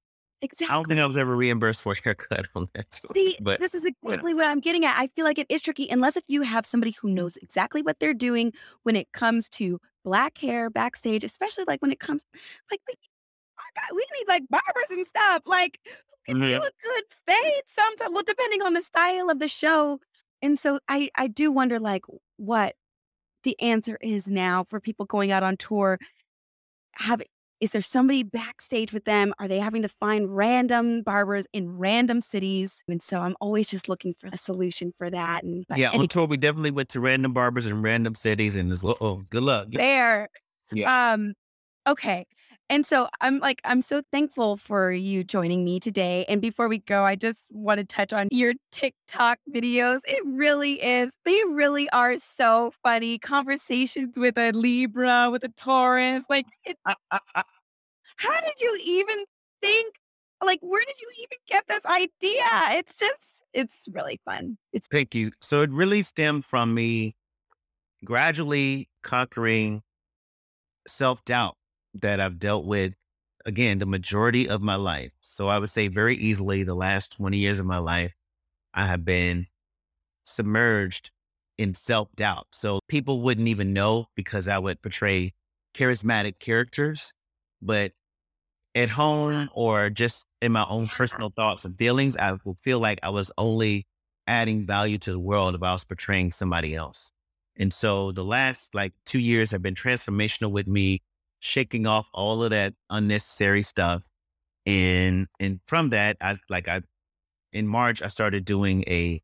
Exactly. 0.42 0.72
I 0.72 0.76
don't 0.76 0.88
think 0.88 1.00
I 1.00 1.06
was 1.06 1.18
ever 1.18 1.36
reimbursed 1.36 1.82
for 1.82 1.94
a 1.94 1.96
haircut 2.04 2.48
on 2.56 2.68
that. 2.74 2.92
Tour, 2.92 3.12
See, 3.14 3.38
but 3.42 3.60
this 3.60 3.74
is 3.74 3.86
exactly 3.86 4.32
you 4.32 4.38
know. 4.38 4.44
what 4.44 4.48
I'm 4.48 4.60
getting 4.60 4.86
at. 4.86 4.96
I 4.98 5.08
feel 5.08 5.26
like 5.26 5.38
it 5.38 5.48
is 5.50 5.62
tricky 5.62 5.88
unless 5.90 6.18
if 6.18 6.24
you 6.28 6.42
have 6.42 6.66
somebody 6.66 6.94
who 7.00 7.10
knows 7.10 7.38
exactly 7.38 7.82
what 7.82 8.00
they're 8.00 8.14
doing 8.14 8.54
when 8.84 8.96
it 8.96 9.12
comes 9.12 9.50
to 9.50 9.80
black 10.04 10.38
hair 10.38 10.70
backstage, 10.70 11.24
especially 11.24 11.66
like 11.68 11.82
when 11.82 11.92
it 11.92 12.00
comes 12.00 12.26
like, 12.70 12.82
like 12.88 13.00
oh 13.60 13.64
God, 13.76 13.96
we 13.96 14.06
need 14.20 14.28
like 14.28 14.44
barbers 14.50 14.90
and 14.92 15.06
stuff. 15.08 15.44
Like 15.46 15.80
can 16.26 16.38
mm-hmm. 16.38 16.48
do 16.48 16.56
a 16.58 16.60
good 16.60 17.04
fade 17.28 17.64
sometimes. 17.68 18.12
Well, 18.14 18.24
depending 18.26 18.62
on 18.62 18.74
the 18.74 18.82
style 18.82 19.30
of 19.30 19.40
the 19.40 19.48
show. 19.48 20.00
And 20.42 20.60
so 20.60 20.80
I 20.88 21.10
I 21.16 21.28
do 21.28 21.52
wonder 21.52 21.80
like 21.80 22.04
what 22.38 22.76
the 23.44 23.60
answer 23.62 23.98
is 24.02 24.28
now 24.28 24.64
for 24.64 24.80
people 24.80 25.06
going 25.06 25.32
out 25.32 25.44
on 25.44 25.56
tour. 25.58 25.98
Have 26.96 27.22
Is 27.60 27.72
there 27.72 27.82
somebody 27.82 28.24
backstage 28.24 28.92
with 28.92 29.06
them? 29.06 29.34
Are 29.40 29.48
they 29.48 29.60
having 29.60 29.82
to 29.82 29.88
find 29.88 30.36
random 30.36 31.04
barbers 31.04 31.48
in 31.54 31.78
random 31.78 32.22
cities? 32.22 32.84
And 32.88 33.02
so 33.02 33.22
I'm 33.22 33.36
always 33.40 33.70
just 33.70 33.88
looking 33.88 34.14
for 34.14 34.28
a 34.32 34.38
solution 34.38 34.92
for 34.98 35.10
that. 35.10 35.44
And 35.44 35.66
yeah, 35.76 35.92
on 35.92 36.08
tour 36.08 36.26
we 36.26 36.38
definitely 36.38 36.72
went 36.72 36.90
to 36.90 37.00
random 37.00 37.34
barbers 37.34 37.66
in 37.66 37.82
random 37.82 38.16
cities, 38.16 38.56
and 38.56 38.72
it's 38.72 38.84
oh, 38.84 39.24
good 39.30 39.44
luck 39.44 39.68
there. 39.72 40.30
Yeah. 40.72 41.14
Um. 41.14 41.34
Okay. 41.88 42.26
And 42.70 42.86
so 42.86 43.08
I'm 43.22 43.40
like, 43.40 43.62
I'm 43.64 43.82
so 43.82 44.02
thankful 44.12 44.58
for 44.58 44.92
you 44.92 45.24
joining 45.24 45.64
me 45.64 45.80
today. 45.80 46.26
And 46.28 46.42
before 46.42 46.68
we 46.68 46.80
go, 46.80 47.04
I 47.04 47.16
just 47.16 47.48
want 47.52 47.78
to 47.78 47.86
touch 47.86 48.12
on 48.12 48.28
your 48.32 48.54
TikTok 48.72 49.38
videos. 49.54 50.00
It 50.06 50.24
really 50.26 50.82
is, 50.84 51.18
they 51.26 51.40
really 51.48 51.88
are 51.92 52.16
so 52.18 52.72
funny. 52.82 53.20
Conversations 53.20 54.18
with 54.18 54.38
a 54.38 54.52
Libra, 54.52 55.30
with 55.32 55.44
a 55.44 55.50
Taurus. 55.50 56.24
Like, 56.28 56.48
it, 56.64 56.78
how 58.18 58.42
did 58.42 58.60
you 58.60 58.80
even 58.84 59.26
think? 59.62 59.96
Like, 60.44 60.60
where 60.62 60.84
did 60.86 61.00
you 61.00 61.10
even 61.20 61.38
get 61.48 61.66
this 61.68 61.86
idea? 61.86 62.78
It's 62.78 62.94
just, 62.94 63.44
it's 63.54 63.88
really 63.94 64.20
fun. 64.26 64.58
It's 64.74 64.88
thank 64.88 65.16
you. 65.16 65.32
So 65.42 65.62
it 65.62 65.70
really 65.72 66.04
stemmed 66.04 66.46
from 66.46 66.74
me 66.74 67.16
gradually 68.04 68.90
conquering 69.02 69.82
self 70.88 71.24
doubt 71.26 71.56
that 72.02 72.20
I've 72.20 72.40
dealt 72.40 72.66
with 72.66 72.94
again 73.46 73.80
the 73.80 73.86
majority 73.86 74.50
of 74.50 74.62
my 74.62 74.76
life. 74.76 75.12
So 75.22 75.48
I 75.48 75.60
would 75.60 75.70
say 75.70 75.88
very 75.88 76.16
easily 76.16 76.64
the 76.64 76.76
last 76.76 77.14
20 77.14 77.38
years 77.38 77.60
of 77.60 77.66
my 77.66 77.78
life, 77.78 78.14
I 78.74 78.86
have 78.88 79.06
been 79.06 79.48
submerged 80.24 81.12
in 81.58 81.74
self 81.74 82.10
doubt. 82.16 82.48
So 82.52 82.80
people 82.88 83.22
wouldn't 83.22 83.48
even 83.48 83.74
know 83.74 84.08
because 84.16 84.48
I 84.48 84.58
would 84.58 84.82
portray 84.82 85.34
charismatic 85.74 86.40
characters, 86.40 87.14
but 87.62 87.94
at 88.74 88.90
home 88.90 89.50
or 89.54 89.90
just 89.90 90.28
in 90.42 90.52
my 90.52 90.66
own 90.68 90.88
personal 90.88 91.32
thoughts 91.34 91.64
and 91.66 91.78
feelings, 91.78 92.18
I 92.18 92.38
would 92.44 92.60
feel 92.60 92.80
like 92.80 93.00
I 93.04 93.10
was 93.10 93.32
only 93.38 93.88
adding 94.28 94.66
value 94.66 94.98
to 94.98 95.12
the 95.12 95.20
world 95.20 95.56
if 95.56 95.64
I 95.64 95.74
was 95.74 95.86
portraying 95.86 96.32
somebody 96.32 96.76
else. 96.76 97.12
And 97.56 97.74
so 97.74 98.12
the 98.12 98.24
last 98.24 98.76
like 98.76 98.94
two 99.06 99.20
years 99.20 99.52
have 99.52 99.62
been 99.62 99.76
transformational 99.76 100.52
with 100.52 100.68
me 100.68 101.02
shaking 101.46 101.86
off 101.86 102.10
all 102.14 102.44
of 102.44 102.50
that 102.50 102.74
unnecessary 102.90 103.64
stuff. 103.64 104.04
And 104.66 105.28
and 105.40 105.60
from 105.68 105.90
that, 105.92 106.18
I 106.20 106.38
like 106.50 106.68
I 106.68 106.82
in 107.54 107.68
March 107.68 108.02
I 108.02 108.08
started 108.08 108.46
doing 108.46 108.84
a 108.88 109.22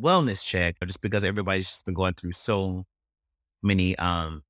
wellness 0.00 0.44
check 0.44 0.76
just 0.86 1.00
because 1.00 1.24
everybody's 1.24 1.68
just 1.68 1.84
been 1.84 1.94
going 1.94 2.14
through 2.14 2.32
so 2.32 2.84
many 3.62 3.96
um 3.96 4.42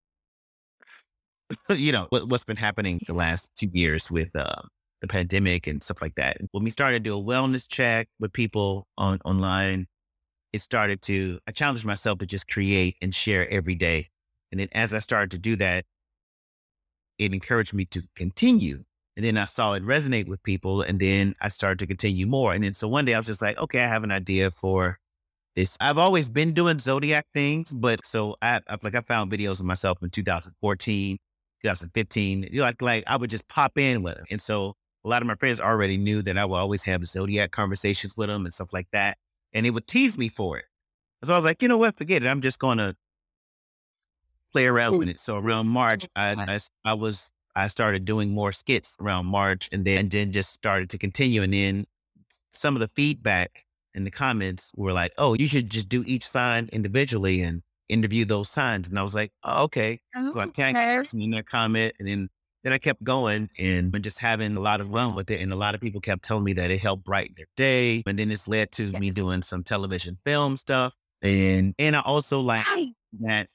you 1.71 1.93
know 1.93 2.07
what, 2.11 2.31
has 2.31 2.45
been 2.45 2.57
happening 2.57 3.01
the 3.07 3.15
last 3.15 3.51
two 3.57 3.71
years 3.73 4.11
with 4.11 4.35
uh, 4.37 4.63
the 5.01 5.09
pandemic 5.09 5.67
and 5.67 5.83
stuff 5.83 6.03
like 6.03 6.15
that. 6.17 6.39
When 6.53 6.65
we 6.65 6.71
started 6.71 7.05
to 7.05 7.11
do 7.11 7.19
a 7.19 7.23
wellness 7.23 7.67
check 7.69 8.09
with 8.19 8.33
people 8.33 8.87
on 8.99 9.21
online, 9.25 9.87
it 10.53 10.61
started 10.61 11.03
to 11.03 11.39
I 11.47 11.53
challenged 11.53 11.85
myself 11.85 12.19
to 12.19 12.27
just 12.27 12.49
create 12.49 12.97
and 13.01 13.15
share 13.15 13.49
every 13.49 13.75
day. 13.75 14.09
And 14.53 14.61
then 14.61 14.69
as 14.73 14.95
I 14.95 15.01
started 15.01 15.31
to 15.33 15.39
do 15.39 15.57
that, 15.57 15.85
it 17.19 17.33
encouraged 17.33 17.75
me 17.75 17.85
to 17.87 18.03
continue. 18.15 18.85
And 19.17 19.25
then 19.25 19.39
I 19.39 19.45
saw 19.45 19.75
it 19.75 19.85
resonate 19.85 20.27
with 20.27 20.43
people. 20.43 20.83
And 20.83 21.01
then 21.01 21.35
I 21.41 21.49
started 21.49 21.79
to 21.81 21.87
continue 21.87 22.27
more. 22.27 22.53
And 22.53 22.65
then 22.65 22.75
so 22.75 22.89
one 22.89 23.05
day 23.05 23.15
I 23.15 23.19
was 23.19 23.27
just 23.27 23.43
like, 23.43 23.59
okay, 23.59 23.81
I 23.81 23.89
have 23.89 24.05
an 24.05 24.11
idea 24.11 24.51
for 24.51 24.99
this. 25.55 25.77
I've 25.81 25.99
always 25.99 26.29
been 26.29 26.53
doing 26.53 26.79
Zodiac 26.79 27.27
things, 27.33 27.73
but 27.73 28.05
so 28.05 28.37
I, 28.43 28.61
I've 28.67 28.83
like 28.83 28.95
I 28.95 29.01
found 29.01 29.31
videos 29.31 29.61
of 29.61 29.67
myself 29.67 30.03
in 30.03 30.11
2014, 30.11 31.19
2015. 31.63 32.49
Like 32.55 32.83
like 32.83 33.05
I 33.07 33.17
would 33.17 33.31
just 33.31 33.49
pop 33.49 33.79
in 33.79 34.03
with 34.03 34.17
them. 34.17 34.25
And 34.31 34.43
so 34.43 34.75
a 35.05 35.09
lot 35.09 35.23
of 35.23 35.29
my 35.29 35.37
friends 35.37 35.61
already 35.61 35.97
knew 35.97 36.23
that 36.23 36.39
I 36.39 36.45
would 36.45 36.57
always 36.57 36.83
have 36.85 37.07
Zodiac 37.07 37.51
conversations 37.53 38.17
with 38.17 38.29
them 38.29 38.45
and 38.45 38.55
stuff 38.55 38.73
like 38.73 38.89
that. 38.93 39.19
And 39.53 39.65
they 39.65 39.71
would 39.71 39.87
tease 39.87 40.19
me 40.19 40.29
for 40.29 40.59
it. 40.59 40.65
So 41.23 41.33
I 41.33 41.37
was 41.37 41.45
like, 41.45 41.63
you 41.63 41.69
know 41.69 41.79
what, 41.79 41.97
forget 41.97 42.23
it. 42.23 42.29
I'm 42.29 42.41
just 42.41 42.59
gonna 42.59 42.97
play 44.55 44.67
around 44.67 44.99
with 44.99 45.09
it. 45.09 45.19
So 45.19 45.37
around 45.37 45.67
March, 45.67 46.07
I, 46.15 46.31
I, 46.33 46.59
I 46.85 46.95
was 46.95 47.31
I 47.57 47.67
started 47.69 48.05
doing 48.05 48.31
more 48.31 48.53
skits 48.53 48.97
around 49.01 49.27
March, 49.27 49.69
and 49.73 49.85
then 49.85 49.99
and 49.99 50.11
then 50.11 50.33
just 50.33 50.53
started 50.53 50.89
to 50.91 50.99
continue. 50.99 51.43
And 51.43 51.53
then 51.53 51.87
some 52.53 52.77
of 52.77 52.81
the 52.81 52.89
feedback 52.89 53.65
in 53.95 54.05
the 54.05 54.11
comments 54.11 54.71
were 54.77 54.93
like, 54.93 55.13
"Oh, 55.19 55.35
you 55.35 55.49
should 55.49 55.71
just 55.71 55.89
do 55.89 56.05
each 56.07 56.27
sign 56.27 56.69
individually 56.73 57.43
and 57.43 57.63
interview 57.89 58.25
those 58.25 58.49
signs." 58.49 58.89
And 58.89 58.99
I 58.99 59.03
was 59.03 59.15
like, 59.15 59.33
"Oh, 59.43 59.65
okay." 59.65 60.01
Oh, 60.15 60.33
so 60.33 60.41
I 60.41 60.47
tagged 60.47 60.79
okay. 60.79 61.25
in 61.25 61.33
that 61.33 61.47
comment, 61.49 61.95
and 61.99 62.09
then 62.09 62.31
then 62.63 62.73
I 62.73 62.79
kept 62.79 63.03
going 63.03 63.51
and 63.59 63.93
just 64.03 64.21
having 64.21 64.57
a 64.57 64.61
lot 64.61 64.81
of 64.81 64.91
fun 64.91 65.15
with 65.17 65.31
it. 65.31 65.41
And 65.41 65.53
a 65.53 65.57
lot 65.57 65.75
of 65.75 65.81
people 65.81 66.01
kept 66.01 66.25
telling 66.25 66.45
me 66.45 66.55
that 66.55 66.71
it 66.71 66.79
helped 66.79 67.05
brighten 67.05 67.35
their 67.37 67.47
day. 67.57 68.03
And 68.07 68.19
then 68.19 68.31
it's 68.31 68.49
led 68.49 68.73
to 68.73 68.85
yes. 68.85 68.99
me 68.99 69.11
doing 69.11 69.43
some 69.43 69.63
television 69.65 70.17
film 70.25 70.57
stuff. 70.57 70.95
And 71.21 71.75
and 71.79 71.95
I 71.95 72.01
also 72.01 72.41
like 72.41 72.65
that 73.21 73.49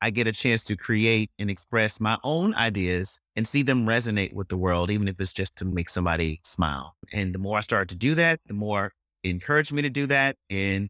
I 0.00 0.10
get 0.10 0.26
a 0.26 0.32
chance 0.32 0.62
to 0.64 0.76
create 0.76 1.30
and 1.38 1.50
express 1.50 2.00
my 2.00 2.18
own 2.22 2.54
ideas 2.54 3.20
and 3.34 3.48
see 3.48 3.62
them 3.62 3.86
resonate 3.86 4.34
with 4.34 4.48
the 4.48 4.56
world, 4.56 4.90
even 4.90 5.08
if 5.08 5.20
it's 5.20 5.32
just 5.32 5.56
to 5.56 5.64
make 5.64 5.88
somebody 5.88 6.40
smile. 6.44 6.96
And 7.12 7.34
the 7.34 7.38
more 7.38 7.58
I 7.58 7.62
start 7.62 7.88
to 7.88 7.94
do 7.94 8.14
that, 8.14 8.40
the 8.46 8.54
more 8.54 8.92
it 9.22 9.30
encouraged 9.30 9.72
me 9.72 9.82
to 9.82 9.90
do 9.90 10.06
that. 10.08 10.36
And 10.50 10.88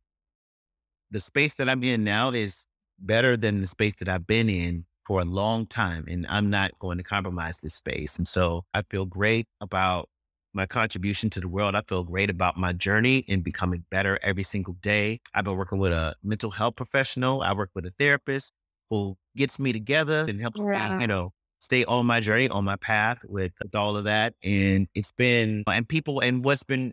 the 1.10 1.20
space 1.20 1.54
that 1.54 1.68
I'm 1.68 1.84
in 1.84 2.02
now 2.02 2.30
is 2.30 2.66
better 2.98 3.36
than 3.36 3.60
the 3.60 3.66
space 3.66 3.94
that 4.00 4.08
I've 4.08 4.26
been 4.26 4.48
in 4.48 4.86
for 5.06 5.20
a 5.20 5.24
long 5.24 5.66
time. 5.66 6.06
And 6.08 6.26
I'm 6.28 6.50
not 6.50 6.78
going 6.80 6.98
to 6.98 7.04
compromise 7.04 7.58
this 7.62 7.74
space. 7.74 8.16
And 8.16 8.26
so 8.26 8.64
I 8.74 8.82
feel 8.82 9.06
great 9.06 9.46
about 9.60 10.08
my 10.52 10.66
contribution 10.66 11.30
to 11.30 11.40
the 11.40 11.48
world. 11.48 11.76
I 11.76 11.82
feel 11.82 12.02
great 12.02 12.30
about 12.30 12.56
my 12.56 12.72
journey 12.72 13.18
in 13.18 13.42
becoming 13.42 13.84
better 13.90 14.18
every 14.22 14.42
single 14.42 14.74
day. 14.74 15.20
I've 15.32 15.44
been 15.44 15.56
working 15.56 15.78
with 15.78 15.92
a 15.92 16.16
mental 16.24 16.50
health 16.50 16.76
professional. 16.76 17.42
I 17.42 17.52
work 17.52 17.70
with 17.74 17.86
a 17.86 17.92
therapist 17.98 18.52
who 18.90 19.16
gets 19.36 19.58
me 19.58 19.72
together 19.72 20.24
and 20.28 20.40
helps 20.40 20.60
yeah. 20.60 20.96
me, 20.96 21.02
you 21.02 21.06
know, 21.06 21.32
stay 21.60 21.84
on 21.84 22.06
my 22.06 22.20
journey, 22.20 22.48
on 22.48 22.64
my 22.64 22.76
path 22.76 23.18
with, 23.26 23.52
with 23.62 23.74
all 23.74 23.96
of 23.96 24.04
that. 24.04 24.34
And 24.42 24.88
it's 24.94 25.12
been, 25.12 25.64
and 25.66 25.88
people, 25.88 26.20
and 26.20 26.44
what's 26.44 26.62
been, 26.62 26.92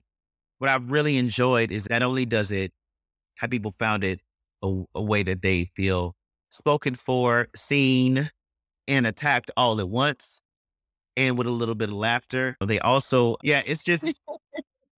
what 0.60 0.70
I've 0.70 0.92
really 0.92 1.18
enjoyed 1.18 1.72
is 1.72 1.90
not 1.90 2.04
only 2.04 2.26
does 2.26 2.52
it 2.52 2.72
have 3.38 3.50
people 3.50 3.74
found 3.78 4.04
it 4.04 4.20
a, 4.64 4.84
a 4.96 5.02
way 5.02 5.24
that 5.24 5.42
they 5.42 5.72
feel 5.76 6.16
spoken 6.50 6.96
for, 6.96 7.48
seen, 7.56 8.30
and 8.88 9.08
attacked 9.08 9.52
all 9.58 9.80
at 9.80 9.90
once, 9.90 10.42
and 11.16 11.38
with 11.38 11.48
a 11.48 11.52
little 11.52 11.76
bit 11.76 11.90
of 11.90 11.96
laughter. 11.96 12.58
They 12.66 12.80
also, 12.80 13.38
yeah, 13.44 13.62
it's 13.66 13.84
just 13.84 14.04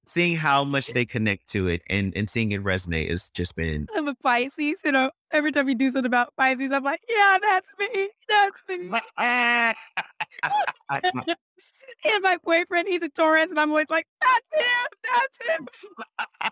seeing 0.05 0.37
how 0.37 0.63
much 0.63 0.87
they 0.87 1.05
connect 1.05 1.49
to 1.51 1.67
it 1.67 1.81
and, 1.89 2.13
and 2.15 2.29
seeing 2.29 2.51
it 2.51 2.63
resonate 2.63 3.09
has 3.09 3.29
just 3.29 3.55
been. 3.55 3.87
I'm 3.95 4.07
a 4.07 4.15
Pisces, 4.15 4.75
you 4.83 4.91
know. 4.91 5.11
Every 5.31 5.51
time 5.51 5.67
you 5.67 5.75
do 5.75 5.91
something 5.91 6.05
about 6.05 6.33
Pisces, 6.37 6.71
I'm 6.71 6.83
like, 6.83 7.01
yeah, 7.09 7.37
that's 7.41 7.71
me. 7.79 8.09
That's 8.29 8.61
me. 8.69 8.99
Ah, 9.17 9.73
and 10.89 12.21
my 12.21 12.37
boyfriend, 12.43 12.87
he's 12.87 13.01
a 13.01 13.09
Taurus, 13.09 13.49
and 13.49 13.59
I'm 13.59 13.69
always 13.69 13.89
like, 13.89 14.07
that's 14.21 14.63
him. 14.63 14.87
That's 15.03 15.49
him. 15.49 15.67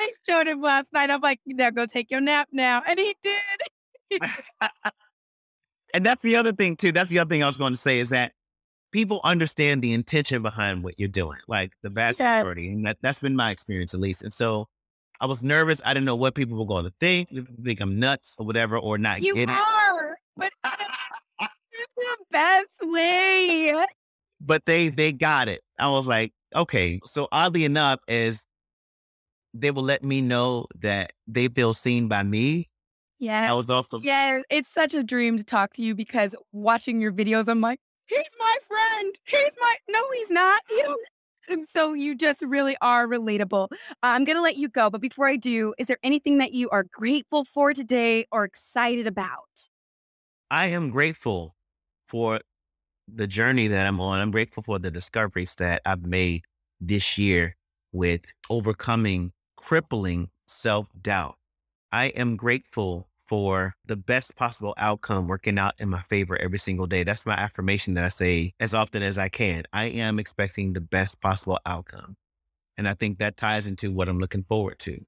I 0.00 0.12
showed 0.28 0.46
him 0.46 0.60
last 0.60 0.92
night. 0.92 1.10
I'm 1.10 1.20
like, 1.20 1.40
now 1.46 1.70
go 1.70 1.86
take 1.86 2.10
your 2.10 2.20
nap 2.20 2.48
now. 2.52 2.82
And 2.86 2.98
he 2.98 3.16
did. 3.22 4.20
and 5.94 6.06
that's 6.06 6.22
the 6.22 6.36
other 6.36 6.52
thing, 6.52 6.76
too. 6.76 6.92
That's 6.92 7.10
the 7.10 7.18
other 7.18 7.28
thing 7.28 7.42
I 7.42 7.46
was 7.48 7.56
going 7.56 7.72
to 7.72 7.78
say 7.78 7.98
is 7.98 8.10
that 8.10 8.32
people 8.92 9.20
understand 9.24 9.82
the 9.82 9.92
intention 9.92 10.42
behind 10.42 10.82
what 10.82 10.98
you're 10.98 11.08
doing, 11.08 11.38
like 11.46 11.72
the 11.82 11.90
vast 11.90 12.20
yeah. 12.20 12.38
majority. 12.38 12.68
And 12.68 12.86
that, 12.86 12.98
that's 13.02 13.20
been 13.20 13.36
my 13.36 13.50
experience 13.50 13.94
at 13.94 14.00
least. 14.00 14.22
And 14.22 14.32
so 14.32 14.68
I 15.20 15.26
was 15.26 15.42
nervous. 15.42 15.80
I 15.84 15.94
didn't 15.94 16.06
know 16.06 16.16
what 16.16 16.34
people 16.34 16.58
were 16.58 16.66
going 16.66 16.84
to 16.84 16.92
think, 17.00 17.28
think 17.64 17.80
I'm 17.80 17.98
nuts 17.98 18.34
or 18.38 18.46
whatever, 18.46 18.78
or 18.78 18.98
not 18.98 19.22
you 19.22 19.34
get 19.34 19.50
are, 19.50 20.12
it. 20.12 20.18
but 20.36 20.52
it's 21.40 21.52
the 21.96 22.16
best 22.30 22.68
way. 22.82 23.84
But 24.40 24.64
they 24.66 24.88
they 24.88 25.12
got 25.12 25.48
it. 25.48 25.62
I 25.78 25.88
was 25.88 26.06
like, 26.06 26.32
okay. 26.54 27.00
So 27.06 27.26
oddly 27.32 27.64
enough, 27.64 27.98
is 28.06 28.44
they 29.52 29.72
will 29.72 29.82
let 29.82 30.04
me 30.04 30.20
know 30.20 30.66
that 30.80 31.12
they 31.26 31.48
feel 31.48 31.74
seen 31.74 32.06
by 32.06 32.22
me. 32.22 32.68
Yeah. 33.18 33.50
I 33.50 33.54
was 33.54 33.68
also 33.68 33.98
Yeah, 33.98 34.42
it's 34.48 34.68
such 34.68 34.94
a 34.94 35.02
dream 35.02 35.38
to 35.38 35.44
talk 35.44 35.72
to 35.74 35.82
you 35.82 35.96
because 35.96 36.36
watching 36.52 37.00
your 37.00 37.12
videos, 37.12 37.48
I'm 37.48 37.60
like, 37.60 37.80
he's 38.08 38.34
my 38.38 38.56
friend. 38.66 39.14
He's 39.24 39.54
my 39.60 39.74
no, 39.88 40.02
he's 40.14 40.30
not. 40.30 40.62
He 40.68 40.82
and 41.48 41.66
so 41.66 41.94
you 41.94 42.14
just 42.14 42.42
really 42.42 42.76
are 42.80 43.06
relatable. 43.06 43.68
I'm 44.02 44.24
going 44.24 44.36
to 44.36 44.42
let 44.42 44.56
you 44.56 44.68
go. 44.68 44.90
But 44.90 45.00
before 45.00 45.26
I 45.26 45.36
do, 45.36 45.74
is 45.78 45.86
there 45.86 45.98
anything 46.02 46.38
that 46.38 46.52
you 46.52 46.68
are 46.70 46.84
grateful 46.84 47.44
for 47.44 47.72
today 47.72 48.26
or 48.30 48.44
excited 48.44 49.06
about? 49.06 49.68
I 50.50 50.66
am 50.66 50.90
grateful 50.90 51.54
for 52.06 52.40
the 53.06 53.26
journey 53.26 53.68
that 53.68 53.86
I'm 53.86 54.00
on. 54.00 54.20
I'm 54.20 54.30
grateful 54.30 54.62
for 54.62 54.78
the 54.78 54.90
discoveries 54.90 55.54
that 55.56 55.82
I've 55.84 56.04
made 56.04 56.42
this 56.80 57.18
year 57.18 57.56
with 57.92 58.22
overcoming 58.50 59.32
crippling 59.56 60.30
self 60.46 60.88
doubt. 61.00 61.36
I 61.90 62.06
am 62.06 62.36
grateful 62.36 63.08
for 63.28 63.74
the 63.84 63.96
best 63.96 64.34
possible 64.36 64.74
outcome 64.78 65.28
working 65.28 65.58
out 65.58 65.74
in 65.78 65.88
my 65.90 66.02
favor 66.02 66.36
every 66.40 66.58
single 66.58 66.86
day. 66.86 67.04
That's 67.04 67.26
my 67.26 67.34
affirmation 67.34 67.94
that 67.94 68.04
I 68.04 68.08
say 68.08 68.52
as 68.58 68.72
often 68.72 69.02
as 69.02 69.18
I 69.18 69.28
can. 69.28 69.64
I 69.72 69.84
am 69.84 70.18
expecting 70.18 70.72
the 70.72 70.80
best 70.80 71.20
possible 71.20 71.58
outcome. 71.66 72.16
And 72.76 72.88
I 72.88 72.94
think 72.94 73.18
that 73.18 73.36
ties 73.36 73.66
into 73.66 73.92
what 73.92 74.08
I'm 74.08 74.18
looking 74.18 74.44
forward 74.44 74.78
to. 74.80 75.04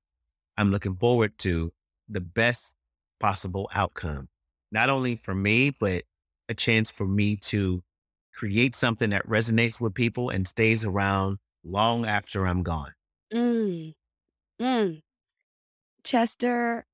I'm 0.56 0.70
looking 0.70 0.96
forward 0.96 1.38
to 1.38 1.72
the 2.08 2.20
best 2.20 2.74
possible 3.18 3.70
outcome, 3.72 4.28
not 4.70 4.90
only 4.90 5.16
for 5.16 5.34
me, 5.34 5.70
but 5.70 6.04
a 6.48 6.54
chance 6.54 6.90
for 6.90 7.06
me 7.06 7.36
to 7.36 7.82
create 8.34 8.74
something 8.74 9.10
that 9.10 9.26
resonates 9.26 9.80
with 9.80 9.94
people 9.94 10.30
and 10.30 10.46
stays 10.46 10.84
around 10.84 11.38
long 11.64 12.04
after 12.04 12.46
I'm 12.46 12.62
gone. 12.62 12.92
Mm. 13.32 13.94
Mm. 14.60 15.02
Chester, 16.02 16.86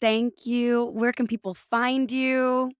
thank 0.00 0.46
you. 0.46 0.86
Where 0.86 1.12
can 1.12 1.26
people 1.26 1.54
find 1.54 2.10
you? 2.10 2.70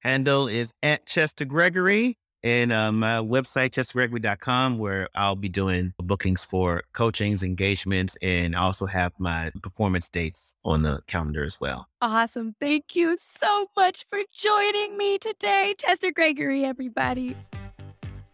Handle 0.00 0.48
is 0.48 0.72
at 0.82 1.06
Chester 1.06 1.44
Gregory 1.44 2.16
and 2.42 2.70
uh, 2.70 2.92
my 2.92 3.16
website, 3.16 3.70
chestergregory.com, 3.70 4.78
where 4.78 5.08
I'll 5.16 5.34
be 5.34 5.48
doing 5.48 5.94
bookings 5.98 6.44
for 6.44 6.84
coachings, 6.92 7.42
engagements, 7.42 8.16
and 8.22 8.54
I 8.54 8.60
also 8.60 8.86
have 8.86 9.12
my 9.18 9.50
performance 9.62 10.08
dates 10.08 10.54
on 10.64 10.82
the 10.82 11.00
calendar 11.08 11.42
as 11.42 11.60
well. 11.60 11.88
Awesome. 12.00 12.54
Thank 12.60 12.94
you 12.94 13.16
so 13.18 13.66
much 13.76 14.06
for 14.08 14.20
joining 14.32 14.96
me 14.96 15.18
today. 15.18 15.74
Chester 15.78 16.12
Gregory, 16.12 16.64
everybody. 16.64 17.36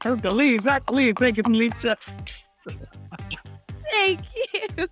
Totally, 0.00 0.54
exactly. 0.54 1.12
Thank 1.14 1.38
you, 1.38 1.44
Lisa. 1.44 1.96
Thank 3.92 4.20
you. 4.76 4.88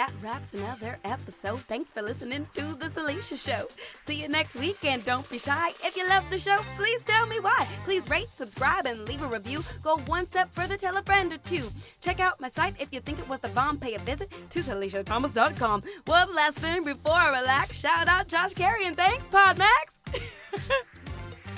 That 0.00 0.12
wraps 0.22 0.54
another 0.54 0.98
episode. 1.04 1.60
Thanks 1.68 1.92
for 1.92 2.00
listening 2.00 2.48
to 2.54 2.62
The 2.74 2.86
Salisha 2.86 3.36
Show. 3.36 3.68
See 3.98 4.22
you 4.22 4.28
next 4.28 4.56
week, 4.56 4.82
and 4.82 5.04
don't 5.04 5.28
be 5.28 5.36
shy. 5.36 5.72
If 5.84 5.94
you 5.94 6.08
love 6.08 6.24
the 6.30 6.38
show, 6.38 6.56
please 6.78 7.02
tell 7.02 7.26
me 7.26 7.38
why. 7.38 7.68
Please 7.84 8.08
rate, 8.08 8.28
subscribe, 8.28 8.86
and 8.86 9.04
leave 9.04 9.20
a 9.20 9.26
review. 9.26 9.62
Go 9.82 9.98
one 10.06 10.26
step 10.26 10.48
further, 10.54 10.78
tell 10.78 10.96
a 10.96 11.02
friend 11.02 11.30
or 11.34 11.36
two. 11.36 11.68
Check 12.00 12.18
out 12.18 12.40
my 12.40 12.48
site 12.48 12.80
if 12.80 12.88
you 12.94 13.00
think 13.00 13.18
it 13.18 13.28
was 13.28 13.40
the 13.40 13.50
bomb. 13.50 13.76
Pay 13.76 13.94
a 13.94 13.98
visit 13.98 14.30
to 14.48 14.60
SalishaThomas.com. 14.60 15.82
One 16.06 16.34
last 16.34 16.56
thing 16.60 16.82
before 16.82 17.12
I 17.12 17.38
relax. 17.38 17.78
Shout 17.78 18.08
out 18.08 18.26
Josh 18.26 18.54
Carey, 18.54 18.86
and 18.86 18.96
thanks, 18.96 19.28
Podmax. 19.28 20.00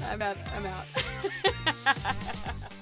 I'm 0.10 0.20
out. 0.20 0.36
I'm 0.56 0.66
out. 0.66 0.86